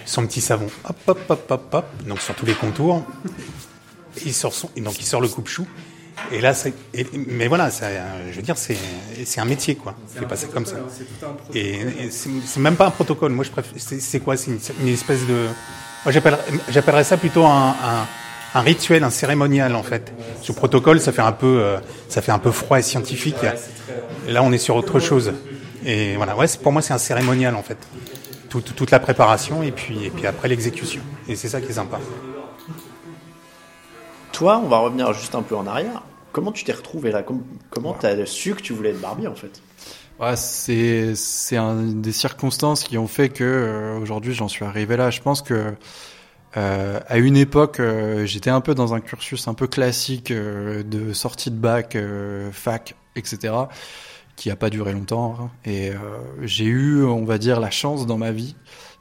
[0.06, 3.04] son petit savon, hop hop hop hop hop, donc sur tous les contours.
[4.26, 5.66] Il sort son, donc il sort le coupe-chou.
[6.32, 6.74] Et là, c'est,
[7.14, 8.78] mais voilà, ça, euh, je veux dire, c'est,
[9.26, 9.96] c'est un métier quoi.
[10.14, 10.78] C'est pas ça comme ça.
[11.54, 13.32] Et, et c'est, même pas un protocole.
[13.34, 13.74] Moi, je préfère.
[13.78, 14.38] C'est, quoi?
[14.38, 15.48] C'est une, une espèce de.
[16.06, 16.38] Moi, j'appelle,
[16.70, 18.08] j'appellerais ça plutôt un, un,
[18.56, 20.12] un rituel, un cérémonial en fait.
[20.42, 21.78] Ce protocole, ça fait un peu, euh,
[22.10, 23.36] ça fait un peu froid et scientifique.
[24.28, 25.34] Là, on est sur autre chose.
[25.86, 27.78] Et voilà, ouais, pour moi, c'est un cérémonial en fait.
[28.50, 31.02] Tout- tout- toute la préparation et puis, et puis après l'exécution.
[31.28, 32.00] Et c'est ça qui est sympa.
[34.32, 36.04] Toi, on va revenir juste un peu en arrière.
[36.32, 37.24] Comment tu t'es retrouvé là?
[37.24, 39.62] Com- Comment t'as su que tu voulais être barbier en fait?
[40.20, 44.96] Ouais, c'est c'est un des circonstances qui ont fait que euh, aujourd'hui j'en suis arrivé
[44.98, 45.10] là.
[45.12, 45.74] Je pense que
[46.58, 50.84] euh, à une époque euh, j'étais un peu dans un cursus un peu classique euh,
[50.84, 53.70] de sortie de bac, euh, fac, etc.
[54.36, 55.38] qui a pas duré longtemps.
[55.40, 55.50] hein.
[55.66, 55.96] Et euh,
[56.44, 58.56] j'ai eu, on va dire, la chance dans ma vie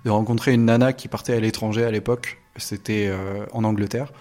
[0.04, 2.38] de rencontrer une nana qui partait à l'étranger à l'époque.
[2.56, 4.12] C'était euh, en Angleterre.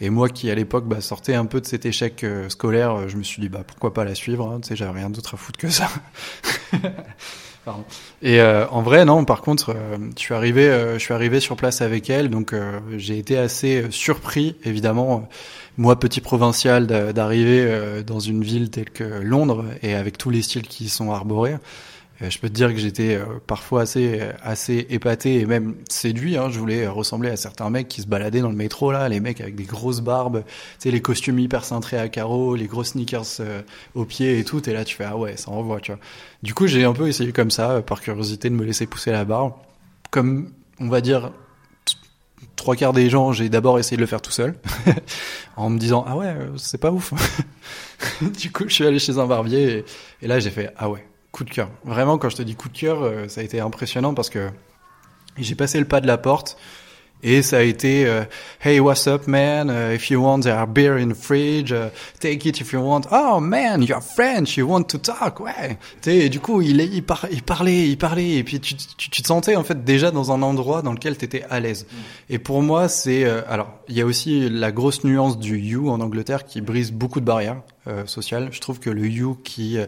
[0.00, 3.22] Et moi qui à l'époque bah, sortais un peu de cet échec scolaire, je me
[3.22, 4.50] suis dit bah pourquoi pas la suivre.
[4.50, 4.60] hein.
[4.60, 5.88] Tu sais, j'avais rien d'autre à foutre que ça.
[8.22, 9.24] Et euh, en vrai, non.
[9.24, 12.54] Par contre, euh, je suis arrivé, euh, je suis arrivé sur place avec elle, donc
[12.96, 15.28] j'ai été assez surpris, évidemment.
[15.76, 20.42] Moi, petit provincial, d'a- d'arriver dans une ville telle que Londres et avec tous les
[20.42, 21.56] styles qui y sont arborés.
[22.22, 26.36] Euh, Je peux te dire que j'étais euh, parfois assez, assez épaté et même séduit.
[26.36, 26.50] Hein.
[26.50, 29.20] Je voulais euh, ressembler à certains mecs qui se baladaient dans le métro là, les
[29.20, 32.84] mecs avec des grosses barbes, tu sais les costumes hyper cintrés à carreaux, les gros
[32.84, 33.62] sneakers euh,
[33.94, 34.68] aux pieds et tout.
[34.68, 36.00] Et là, tu fais ah ouais, ça envoie, tu vois.
[36.42, 39.10] Du coup, j'ai un peu essayé comme ça, euh, par curiosité, de me laisser pousser
[39.12, 39.52] la barbe.
[40.10, 41.32] Comme on va dire
[42.56, 44.54] trois quarts des gens, j'ai d'abord essayé de le faire tout seul,
[45.56, 47.12] en me disant ah ouais, euh, c'est pas ouf.
[48.22, 49.84] du coup, je suis allé chez un barbier
[50.22, 51.68] et là, j'ai fait ah ouais coup de cœur.
[51.84, 54.48] Vraiment, quand je te dis coup de cœur, euh, ça a été impressionnant parce que
[55.38, 56.56] j'ai passé le pas de la porte
[57.22, 58.24] et ça a été euh,
[58.64, 59.68] Hey, what's up, man?
[59.68, 61.70] Uh, if you want, there are beer in the fridge.
[61.70, 63.02] Uh, take it if you want.
[63.12, 64.56] Oh man, you're French.
[64.56, 65.38] You want to talk?
[65.38, 65.78] Ouais.
[66.06, 69.22] Et du coup, il, il, par- il parlait, il parlait, et puis tu, tu, tu
[69.22, 71.86] te sentais en fait déjà dans un endroit dans lequel tu étais à l'aise.
[72.30, 75.90] Et pour moi, c'est euh, alors il y a aussi la grosse nuance du you
[75.90, 78.48] en Angleterre qui brise beaucoup de barrières euh, sociales.
[78.50, 79.78] Je trouve que le you qui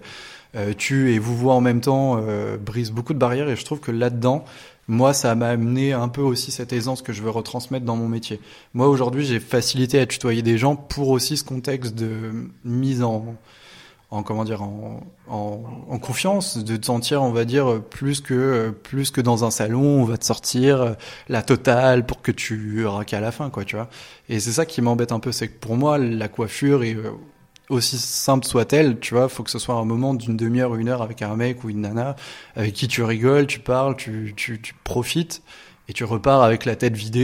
[0.54, 3.80] euh, et vous voit en même temps euh, brise beaucoup de barrières et je trouve
[3.80, 4.44] que là-dedans
[4.88, 8.08] moi ça m'a amené un peu aussi cette aisance que je veux retransmettre dans mon
[8.08, 8.40] métier.
[8.74, 13.36] Moi aujourd'hui j'ai facilité à tutoyer des gens pour aussi ce contexte de mise en
[14.10, 19.10] en comment dire en, en, confiance de te sentir on va dire plus que plus
[19.10, 20.92] que dans un salon on va te sortir euh,
[21.30, 23.88] la totale pour que tu raques à la fin quoi tu vois.
[24.28, 27.12] Et c'est ça qui m'embête un peu c'est que pour moi la coiffure est euh,
[27.72, 30.88] aussi simple soit-elle, tu vois, faut que ce soit un moment d'une demi-heure ou une
[30.88, 32.16] heure avec un mec ou une nana
[32.54, 35.42] avec qui tu rigoles, tu parles, tu, tu, tu profites
[35.92, 37.20] et tu repars avec la tête vidée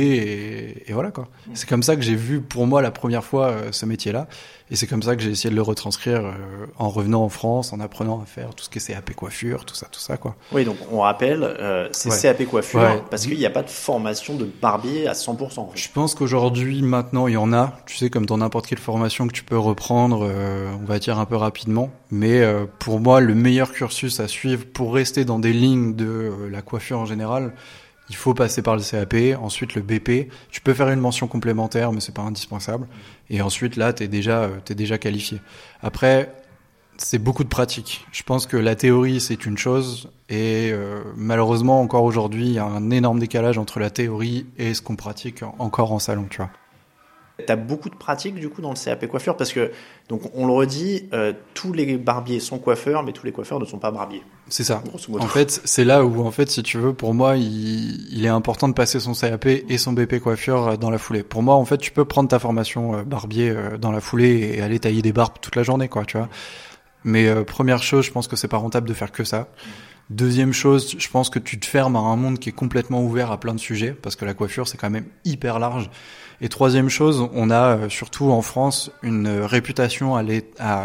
[0.86, 1.26] et, et voilà quoi.
[1.54, 4.28] C'est comme ça que j'ai vu pour moi la première fois euh, ce métier-là
[4.70, 7.72] et c'est comme ça que j'ai essayé de le retranscrire euh, en revenant en France,
[7.72, 10.36] en apprenant à faire tout ce qui est CAP coiffure, tout ça, tout ça quoi.
[10.52, 12.18] Oui, donc on rappelle, euh, c'est Ouais.
[12.20, 13.02] CAP coiffure Ouais.
[13.10, 15.60] parce qu'il n'y a pas de formation de barbier à 100%.
[15.60, 15.78] en fait.
[15.78, 17.78] Je pense qu'aujourd'hui, maintenant, il y en a.
[17.86, 20.30] Tu sais, comme dans n'importe quelle formation que tu peux reprendre,
[20.78, 21.90] on va dire un peu rapidement.
[22.10, 22.42] Mais
[22.78, 26.98] pour moi, le meilleur cursus à suivre pour rester dans des lignes de la coiffure
[26.98, 27.54] en général,
[28.10, 30.30] il faut passer par le CAP, ensuite le BP.
[30.50, 32.86] Tu peux faire une mention complémentaire, mais c'est pas indispensable.
[33.30, 35.40] Et ensuite, là, t'es déjà, euh, t'es déjà qualifié.
[35.82, 36.32] Après,
[36.96, 38.06] c'est beaucoup de pratique.
[38.10, 42.58] Je pense que la théorie, c'est une chose, et euh, malheureusement, encore aujourd'hui, il y
[42.58, 46.26] a un énorme décalage entre la théorie et ce qu'on pratique en- encore en salon,
[46.28, 46.50] tu vois.
[47.46, 49.70] T'as beaucoup de pratiques du coup dans le CAP coiffure parce que,
[50.08, 53.64] donc on le redit, euh, tous les barbiers sont coiffeurs, mais tous les coiffeurs ne
[53.64, 54.22] sont pas barbiers.
[54.48, 54.82] C'est ça.
[54.84, 55.24] Grosso modo.
[55.24, 58.28] En fait, c'est là où, en fait, si tu veux, pour moi, il, il est
[58.28, 61.22] important de passer son CAP et son BP coiffure euh, dans la foulée.
[61.22, 64.54] Pour moi, en fait, tu peux prendre ta formation euh, barbier euh, dans la foulée
[64.56, 66.28] et aller tailler des barbes toute la journée, quoi, tu vois.
[67.04, 69.48] Mais euh, première chose, je pense que c'est pas rentable de faire que ça.
[70.10, 73.30] Deuxième chose, je pense que tu te fermes à un monde qui est complètement ouvert
[73.30, 75.90] à plein de sujets, parce que la coiffure, c'est quand même hyper large.
[76.40, 80.22] Et troisième chose, on a euh, surtout en France une euh, réputation à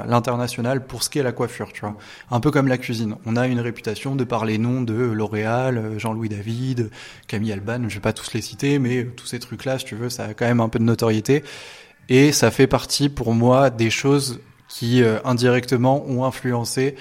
[0.07, 1.95] l'international pour ce qu'est la coiffure, tu vois.
[2.31, 3.15] Un peu comme la cuisine.
[3.25, 6.89] On a une réputation de par les noms de L'Oréal, euh, Jean-Louis David,
[7.27, 10.09] Camille Alban, je vais pas tous les citer, mais tous ces trucs-là, si tu veux,
[10.09, 11.43] ça a quand même un peu de notoriété.
[12.09, 16.95] Et ça fait partie pour moi des choses qui indirectement ont influencé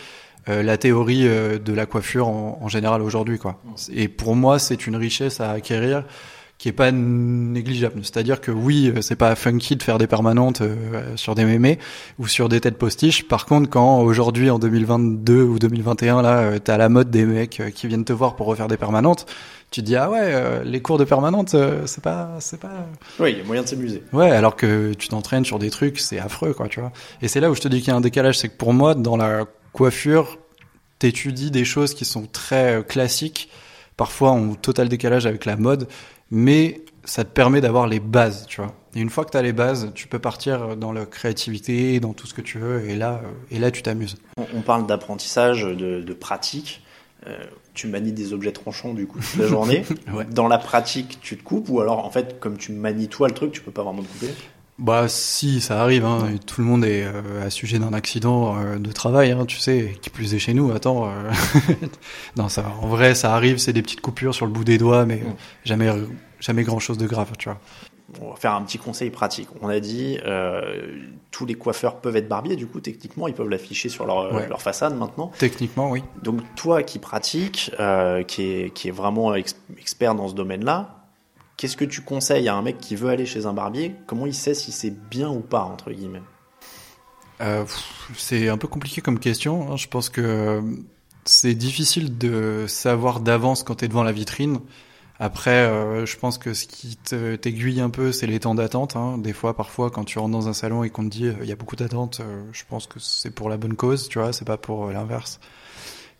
[0.46, 3.61] la théorie de la coiffure en, en général aujourd'hui, quoi.
[3.92, 6.05] Et pour moi, c'est une richesse à acquérir
[6.62, 8.05] qui est pas négligeable.
[8.05, 11.81] C'est-à-dire que oui, c'est pas funky de faire des permanentes euh, sur des mémés
[12.20, 13.26] ou sur des têtes postiches.
[13.26, 17.59] Par contre, quand aujourd'hui en 2022 ou 2021 là, euh, t'as la mode des mecs
[17.59, 19.26] euh, qui viennent te voir pour refaire des permanentes,
[19.72, 22.87] tu te dis ah ouais, les cours de permanentes, c'est pas, c'est pas.
[23.18, 24.05] Oui, il y a moyen de s'amuser.
[24.12, 26.92] Ouais, alors que tu t'entraînes sur des trucs, c'est affreux quoi, tu vois.
[27.22, 28.72] Et c'est là où je te dis qu'il y a un décalage, c'est que pour
[28.72, 30.39] moi, dans la coiffure,
[30.99, 33.51] t'étudies des choses qui sont très classiques
[33.97, 35.89] parfois en total décalage avec la mode
[36.33, 38.75] mais ça te permet d'avoir les bases, tu vois.
[38.95, 42.15] Et une fois que tu as les bases, tu peux partir dans la créativité, dans
[42.15, 44.17] tout ce que tu veux, et là, et là tu t'amuses.
[44.55, 46.83] On, parle d'apprentissage, de, pratique.
[47.27, 47.37] Euh,
[47.75, 49.85] tu manies des objets tranchants du coup toute la journée.
[50.31, 53.35] Dans la pratique, tu te coupes ou alors en fait, comme tu manies toi le
[53.35, 54.33] truc, tu peux pas vraiment te couper?
[54.79, 56.05] Bah si, ça arrive.
[56.05, 56.37] Hein.
[56.47, 59.97] Tout le monde est euh, à sujet d'un accident euh, de travail, hein, tu sais,
[60.01, 60.73] qui plus est chez nous.
[60.73, 61.31] Attends, euh...
[62.37, 63.59] non, ça, en vrai, ça arrive.
[63.59, 65.23] C'est des petites coupures sur le bout des doigts, mais
[65.65, 65.91] jamais,
[66.41, 67.59] jamais grand chose de grave, tu vois.
[68.21, 69.49] On va faire un petit conseil pratique.
[69.61, 70.99] On a dit euh,
[71.31, 74.61] tous les coiffeurs peuvent être barbiers, du coup techniquement ils peuvent l'afficher sur leur, leur,
[74.61, 75.31] façade maintenant.
[75.39, 76.03] Techniquement oui.
[76.23, 77.71] Donc toi qui pratiques,
[78.27, 81.02] qui, est, qui est vraiment expert dans ce domaine-là,
[81.62, 83.94] Qu'est-ce que tu conseilles à un mec qui veut aller chez un barbier?
[84.09, 86.22] Comment il sait si c'est bien ou pas, entre guillemets?
[87.40, 87.64] Euh,
[88.16, 89.70] C'est un peu compliqué comme question.
[89.70, 89.77] Hein.
[89.77, 90.61] Je pense que
[91.25, 94.59] c'est difficile de savoir d'avance quand tu es devant la vitrine.
[95.20, 98.96] Après, euh, je pense que ce qui t'aiguille un peu, c'est les temps d'attente.
[98.96, 99.18] Hein.
[99.18, 101.53] Des fois, parfois, quand tu rentres dans un salon et qu'on te dit il y
[101.53, 104.44] a beaucoup d'attente, euh, je pense que c'est pour la bonne cause, tu vois, c'est
[104.44, 105.38] pas pour l'inverse.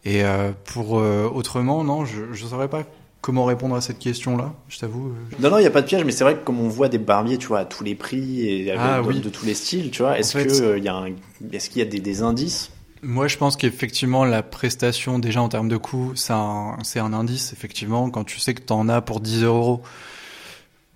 [0.05, 0.23] Et
[0.67, 2.83] pour autrement, non, je ne saurais pas
[3.23, 5.09] Comment répondre à cette question-là Je t'avoue.
[5.09, 6.69] Euh, non, non, il n'y a pas de piège, mais c'est vrai que comme on
[6.69, 9.91] voit des barbiers, tu vois, à tous les prix et ah de, tous les styles,
[9.91, 11.05] tu vois, est-ce qu'il euh, y a,
[11.53, 12.71] est-ce qu'il y a des, des indices?
[13.03, 18.11] moi, je pense qu'effectivement, la prestation, déjà en termes de coût, c'est un, indice, effectivement.
[18.11, 19.83] Quand tu sais que tu en as pour 10 euros,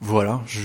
[0.00, 0.40] voilà.
[0.46, 0.60] Je,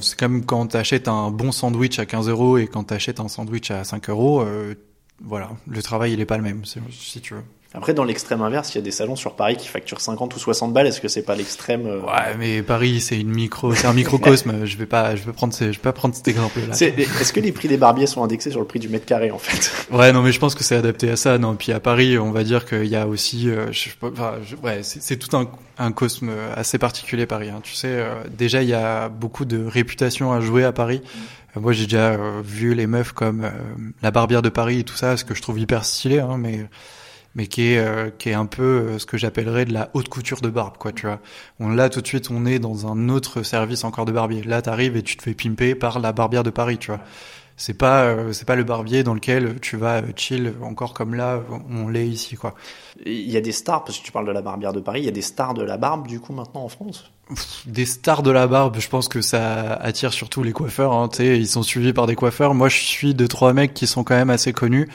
[0.00, 3.20] c'est comme quand tu achètes un bon sandwich à 15 euros et quand tu achètes
[3.20, 4.74] un sandwich à 5 euros, euh,
[5.20, 5.50] voilà.
[5.66, 7.44] Le travail, il est pas le même, si tu veux.
[7.74, 10.38] Après, dans l'extrême inverse, il y a des salons sur Paris qui facturent 50 ou
[10.38, 10.86] 60 balles.
[10.86, 14.64] Est-ce que c'est pas l'extrême euh, Ouais, mais Paris, c'est une micro, c'est un microcosme.
[14.64, 16.74] je vais pas, je vais prendre, je vais pas prendre cet exemple-là.
[16.74, 19.38] Est-ce que les prix des barbiers sont indexés sur le prix du mètre carré en
[19.38, 19.70] fait?
[19.94, 21.36] Ouais, non, mais je pense que c'est adapté à ça.
[21.36, 24.80] Non, puis à Paris, on va dire qu'il y a aussi, euh, je, enfin, ouais,
[24.82, 27.50] c'est tout un, un cosme assez particulier Paris.
[27.50, 27.60] Hein.
[27.62, 31.02] Tu sais, euh, déjà il y a beaucoup de réputation à jouer à Paris.
[31.54, 33.50] moi, j'ai déjà vu les meufs comme
[34.00, 36.66] la barbière de Paris et tout ça, ce que je trouve hyper stylé, hein, mais
[37.38, 40.08] mais qui est euh, qui est un peu euh, ce que j'appellerais de la haute
[40.08, 41.20] couture de barbe quoi tu vois
[41.60, 44.60] on là tout de suite on est dans un autre service encore de barbier là
[44.60, 47.00] t'arrives et tu te fais pimper par la barbière de Paris tu vois
[47.56, 51.40] c'est pas euh, c'est pas le barbier dans lequel tu vas chill encore comme là
[51.70, 52.56] on l'est ici quoi
[53.06, 55.06] il y a des stars parce que tu parles de la barbière de Paris il
[55.06, 57.12] y a des stars de la barbe du coup maintenant en France?
[57.66, 60.94] Des stars de la barbe, je pense que ça attire surtout les coiffeurs.
[60.94, 62.54] Hein, ils sont suivis par des coiffeurs.
[62.54, 64.88] Moi, je suis deux trois mecs qui sont quand même assez connus.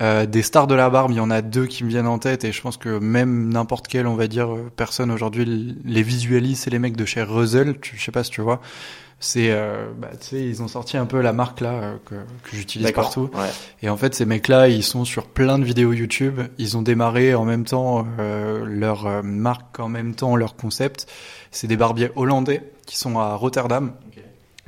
[0.00, 2.18] Euh, des stars de la barbe, il y en a deux qui me viennent en
[2.18, 6.02] tête et je pense que même n'importe quelle, on va dire, euh, personne aujourd'hui les
[6.02, 6.60] visualise.
[6.60, 8.60] C'est les mecs de chez Russell, je sais pas si tu vois.
[9.22, 12.56] C'est, euh, bah, tu sais, ils ont sorti un peu la marque là que, que
[12.56, 13.30] j'utilise partout.
[13.82, 16.40] Et en fait, ces mecs-là, ils sont sur plein de vidéos YouTube.
[16.56, 18.06] Ils ont démarré en même temps
[18.64, 21.06] leur marque, en même temps leur concept.
[21.50, 23.92] C'est des barbiers hollandais qui sont à Rotterdam.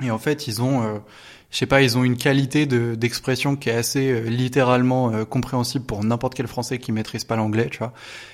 [0.03, 1.01] Et en fait, ils ont
[1.53, 5.23] je sais pas, ils ont une qualité de d'expression qui est assez euh, littéralement euh,
[5.23, 7.93] compréhensible pour n'importe quel français qui maîtrise pas l'anglais, tu vois.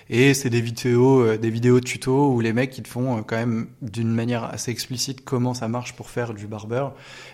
[0.09, 3.35] Et c'est des vidéos, euh, des vidéos tuto où les mecs ils te font quand
[3.35, 6.87] même d'une manière assez explicite comment ça marche pour faire du barber.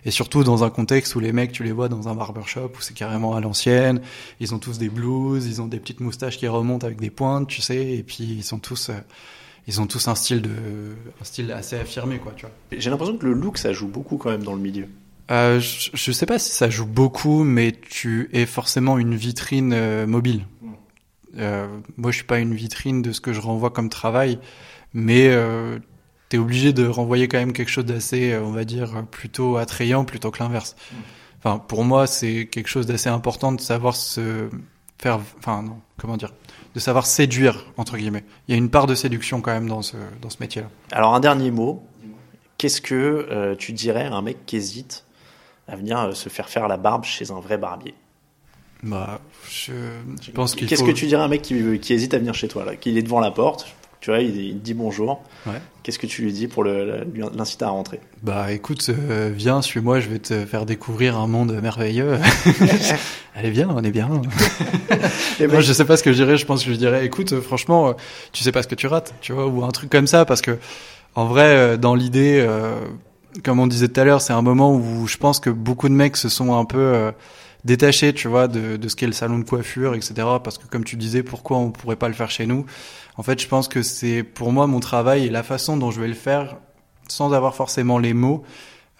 [0.05, 2.81] Et surtout dans un contexte où les mecs tu les vois dans un barbershop où
[2.81, 4.01] c'est carrément à l'ancienne.
[4.39, 7.47] Ils ont tous des blues, ils ont des petites moustaches qui remontent avec des pointes,
[7.47, 8.89] tu sais, et puis ils sont tous
[9.67, 10.49] ils ont tous un style de
[11.21, 14.17] un style assez affirmé quoi tu vois j'ai l'impression que le look ça joue beaucoup
[14.17, 14.87] quand même dans le milieu
[15.31, 19.73] euh, je, je sais pas si ça joue beaucoup, mais tu es forcément une vitrine
[19.73, 20.45] euh, mobile.
[20.61, 20.71] Mm.
[21.39, 21.67] Euh,
[21.97, 24.39] moi, je suis pas une vitrine de ce que je renvoie comme travail,
[24.93, 25.79] mais euh,
[26.29, 30.05] tu es obligé de renvoyer quand même quelque chose d'assez, on va dire, plutôt attrayant
[30.05, 30.75] plutôt que l'inverse.
[30.91, 30.95] Mm.
[31.39, 34.49] enfin pour moi c'est quelque chose d'assez important de savoir se
[34.97, 36.33] faire, enfin non, comment dire,
[36.73, 38.23] de savoir séduire entre guillemets.
[38.47, 40.69] Il y a une part de séduction quand même dans ce dans ce métier-là.
[40.91, 41.83] Alors un dernier mot,
[42.57, 45.04] qu'est-ce que euh, tu dirais à un mec qui hésite
[45.67, 47.93] à venir euh, se faire faire la barbe chez un vrai barbier
[48.83, 49.71] Bah, je,
[50.21, 50.87] je pense qu'il Qu'est-ce faut...
[50.87, 52.97] que tu dirais à un mec qui, qui hésite à venir chez toi là, qu'il
[52.97, 53.67] est devant la porte,
[54.01, 55.23] tu vois, il, il te dit bonjour.
[55.47, 55.59] Ouais.
[55.81, 57.99] Qu'est-ce que tu lui dis pour l'inciter à rentrer?
[58.21, 62.19] Bah écoute, euh, viens, suis-moi, je vais te faire découvrir un monde merveilleux.
[63.35, 64.21] Allez, viens, on est bien.
[65.39, 66.37] Eh ben, Moi, je sais pas ce que je dirais.
[66.37, 67.93] Je pense que je dirais, écoute, euh, franchement, euh,
[68.31, 70.41] tu sais pas ce que tu rates, tu vois, ou un truc comme ça, parce
[70.41, 70.57] que
[71.15, 72.75] en vrai, euh, dans l'idée, euh,
[73.43, 75.93] comme on disait tout à l'heure, c'est un moment où je pense que beaucoup de
[75.93, 77.11] mecs se sont un peu euh,
[77.63, 80.13] détachés, tu vois, de, de ce qu'est le salon de coiffure, etc.
[80.43, 82.65] Parce que comme tu disais, pourquoi on pourrait pas le faire chez nous?
[83.17, 86.01] En fait, je pense que c'est pour moi mon travail et la façon dont je
[86.01, 86.57] vais le faire,
[87.07, 88.43] sans avoir forcément les mots,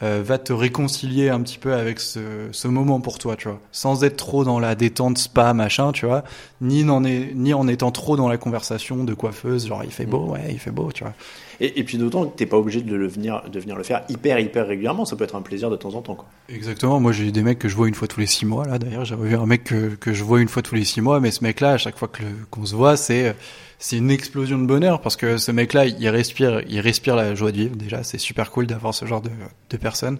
[0.04, 2.20] euh, va te réconcilier un petit peu avec ce,
[2.52, 6.06] ce moment pour toi, tu vois, sans être trop dans la détente spa machin, tu
[6.06, 6.24] vois,
[6.60, 10.06] ni en, est, ni en étant trop dans la conversation de coiffeuse, genre il fait
[10.06, 11.14] beau, ouais, il fait beau, tu vois.
[11.62, 14.04] Et, et puis d'autant que t'es pas obligé de le venir, de venir le faire
[14.10, 15.06] hyper hyper régulièrement.
[15.06, 16.16] Ça peut être un plaisir de temps en temps.
[16.16, 16.26] Quoi.
[16.50, 18.78] Exactement, moi j'ai des mecs que je vois une fois tous les six mois là.
[18.78, 21.22] D'ailleurs, j'avais vu un mec que, que je vois une fois tous les six mois,
[21.22, 23.34] mais ce mec-là, à chaque fois que le- qu'on se voit, c'est
[23.80, 27.52] c'est une explosion de bonheur parce que ce mec-là, il respire, il respire la joie
[27.52, 27.76] de vivre.
[27.76, 29.32] Déjà, c'est super cool d'avoir ce genre de,
[29.70, 30.20] de personnes.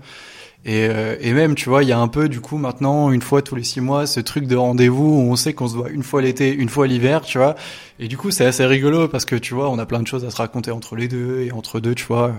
[0.66, 3.22] Et, euh, et même, tu vois, il y a un peu du coup maintenant une
[3.22, 5.92] fois tous les six mois ce truc de rendez-vous où on sait qu'on se voit
[5.92, 7.56] une fois l'été, une fois l'hiver, tu vois.
[8.00, 10.26] Et du coup, c'est assez rigolo parce que tu vois, on a plein de choses
[10.26, 12.34] à se raconter entre les deux et entre deux, tu vois.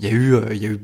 [0.00, 0.80] Il y a eu, euh, il y a eu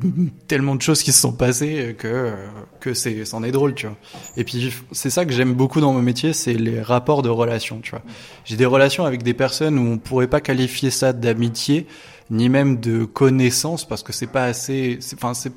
[0.47, 2.35] tellement de choses qui se sont passées que euh,
[2.81, 3.97] que c'est, c'en est drôle, tu vois.
[4.37, 7.81] Et puis c'est ça que j'aime beaucoup dans mon métier, c'est les rapports de relations,
[7.81, 8.03] tu vois.
[8.45, 11.87] J'ai des relations avec des personnes où on pourrait pas qualifier ça d'amitié,
[12.31, 15.53] ni même de connaissance, parce que c'est pas assez, enfin c'est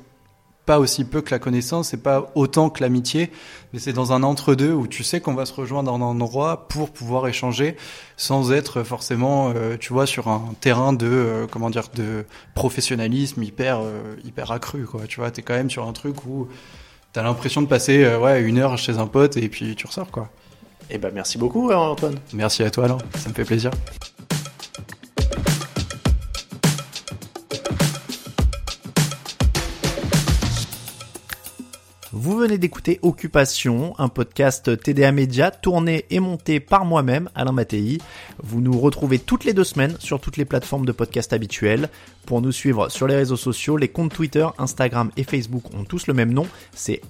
[0.66, 3.30] pas aussi peu que la connaissance, c'est pas autant que l'amitié,
[3.72, 6.68] mais c'est dans un entre-deux où tu sais qu'on va se rejoindre dans un endroit
[6.68, 7.76] pour pouvoir échanger
[8.16, 13.42] sans être forcément, euh, tu vois, sur un terrain de, euh, comment dire, de professionnalisme
[13.42, 15.02] hyper, euh, hyper accru, quoi.
[15.08, 16.48] Tu vois, t'es quand même sur un truc où
[17.12, 20.28] t'as l'impression de passer, ouais, une heure chez un pote et puis tu ressors, quoi.
[20.92, 22.18] Et ben merci beaucoup Antoine.
[22.32, 22.98] Merci à toi, Alain.
[23.16, 23.70] Ça me fait plaisir.
[32.22, 37.96] Vous venez d'écouter Occupation, un podcast TDA Média tourné et monté par moi-même, Alain Mattei.
[38.42, 41.88] Vous nous retrouvez toutes les deux semaines sur toutes les plateformes de podcast habituelles.
[42.26, 46.08] Pour nous suivre sur les réseaux sociaux, les comptes Twitter, Instagram et Facebook ont tous
[46.08, 47.00] le même nom, c'est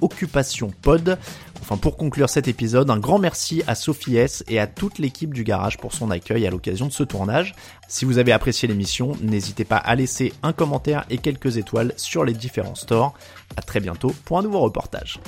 [0.00, 1.18] @occupationpod.
[1.60, 5.34] Enfin, pour conclure cet épisode, un grand merci à Sophie S et à toute l'équipe
[5.34, 7.56] du garage pour son accueil à l'occasion de ce tournage.
[7.88, 12.24] Si vous avez apprécié l'émission, n'hésitez pas à laisser un commentaire et quelques étoiles sur
[12.24, 13.14] les différents stores.
[13.56, 15.20] À très bientôt pour un nouveau reportage.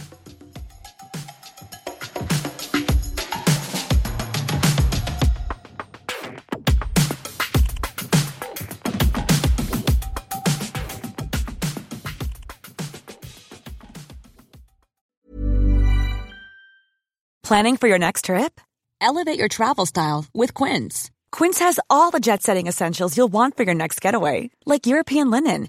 [17.53, 18.63] Planning for your next trip?
[18.99, 21.11] Elevate your travel style with Quince.
[21.33, 25.31] Quince has all the jet setting essentials you'll want for your next getaway, like European
[25.31, 25.69] linen,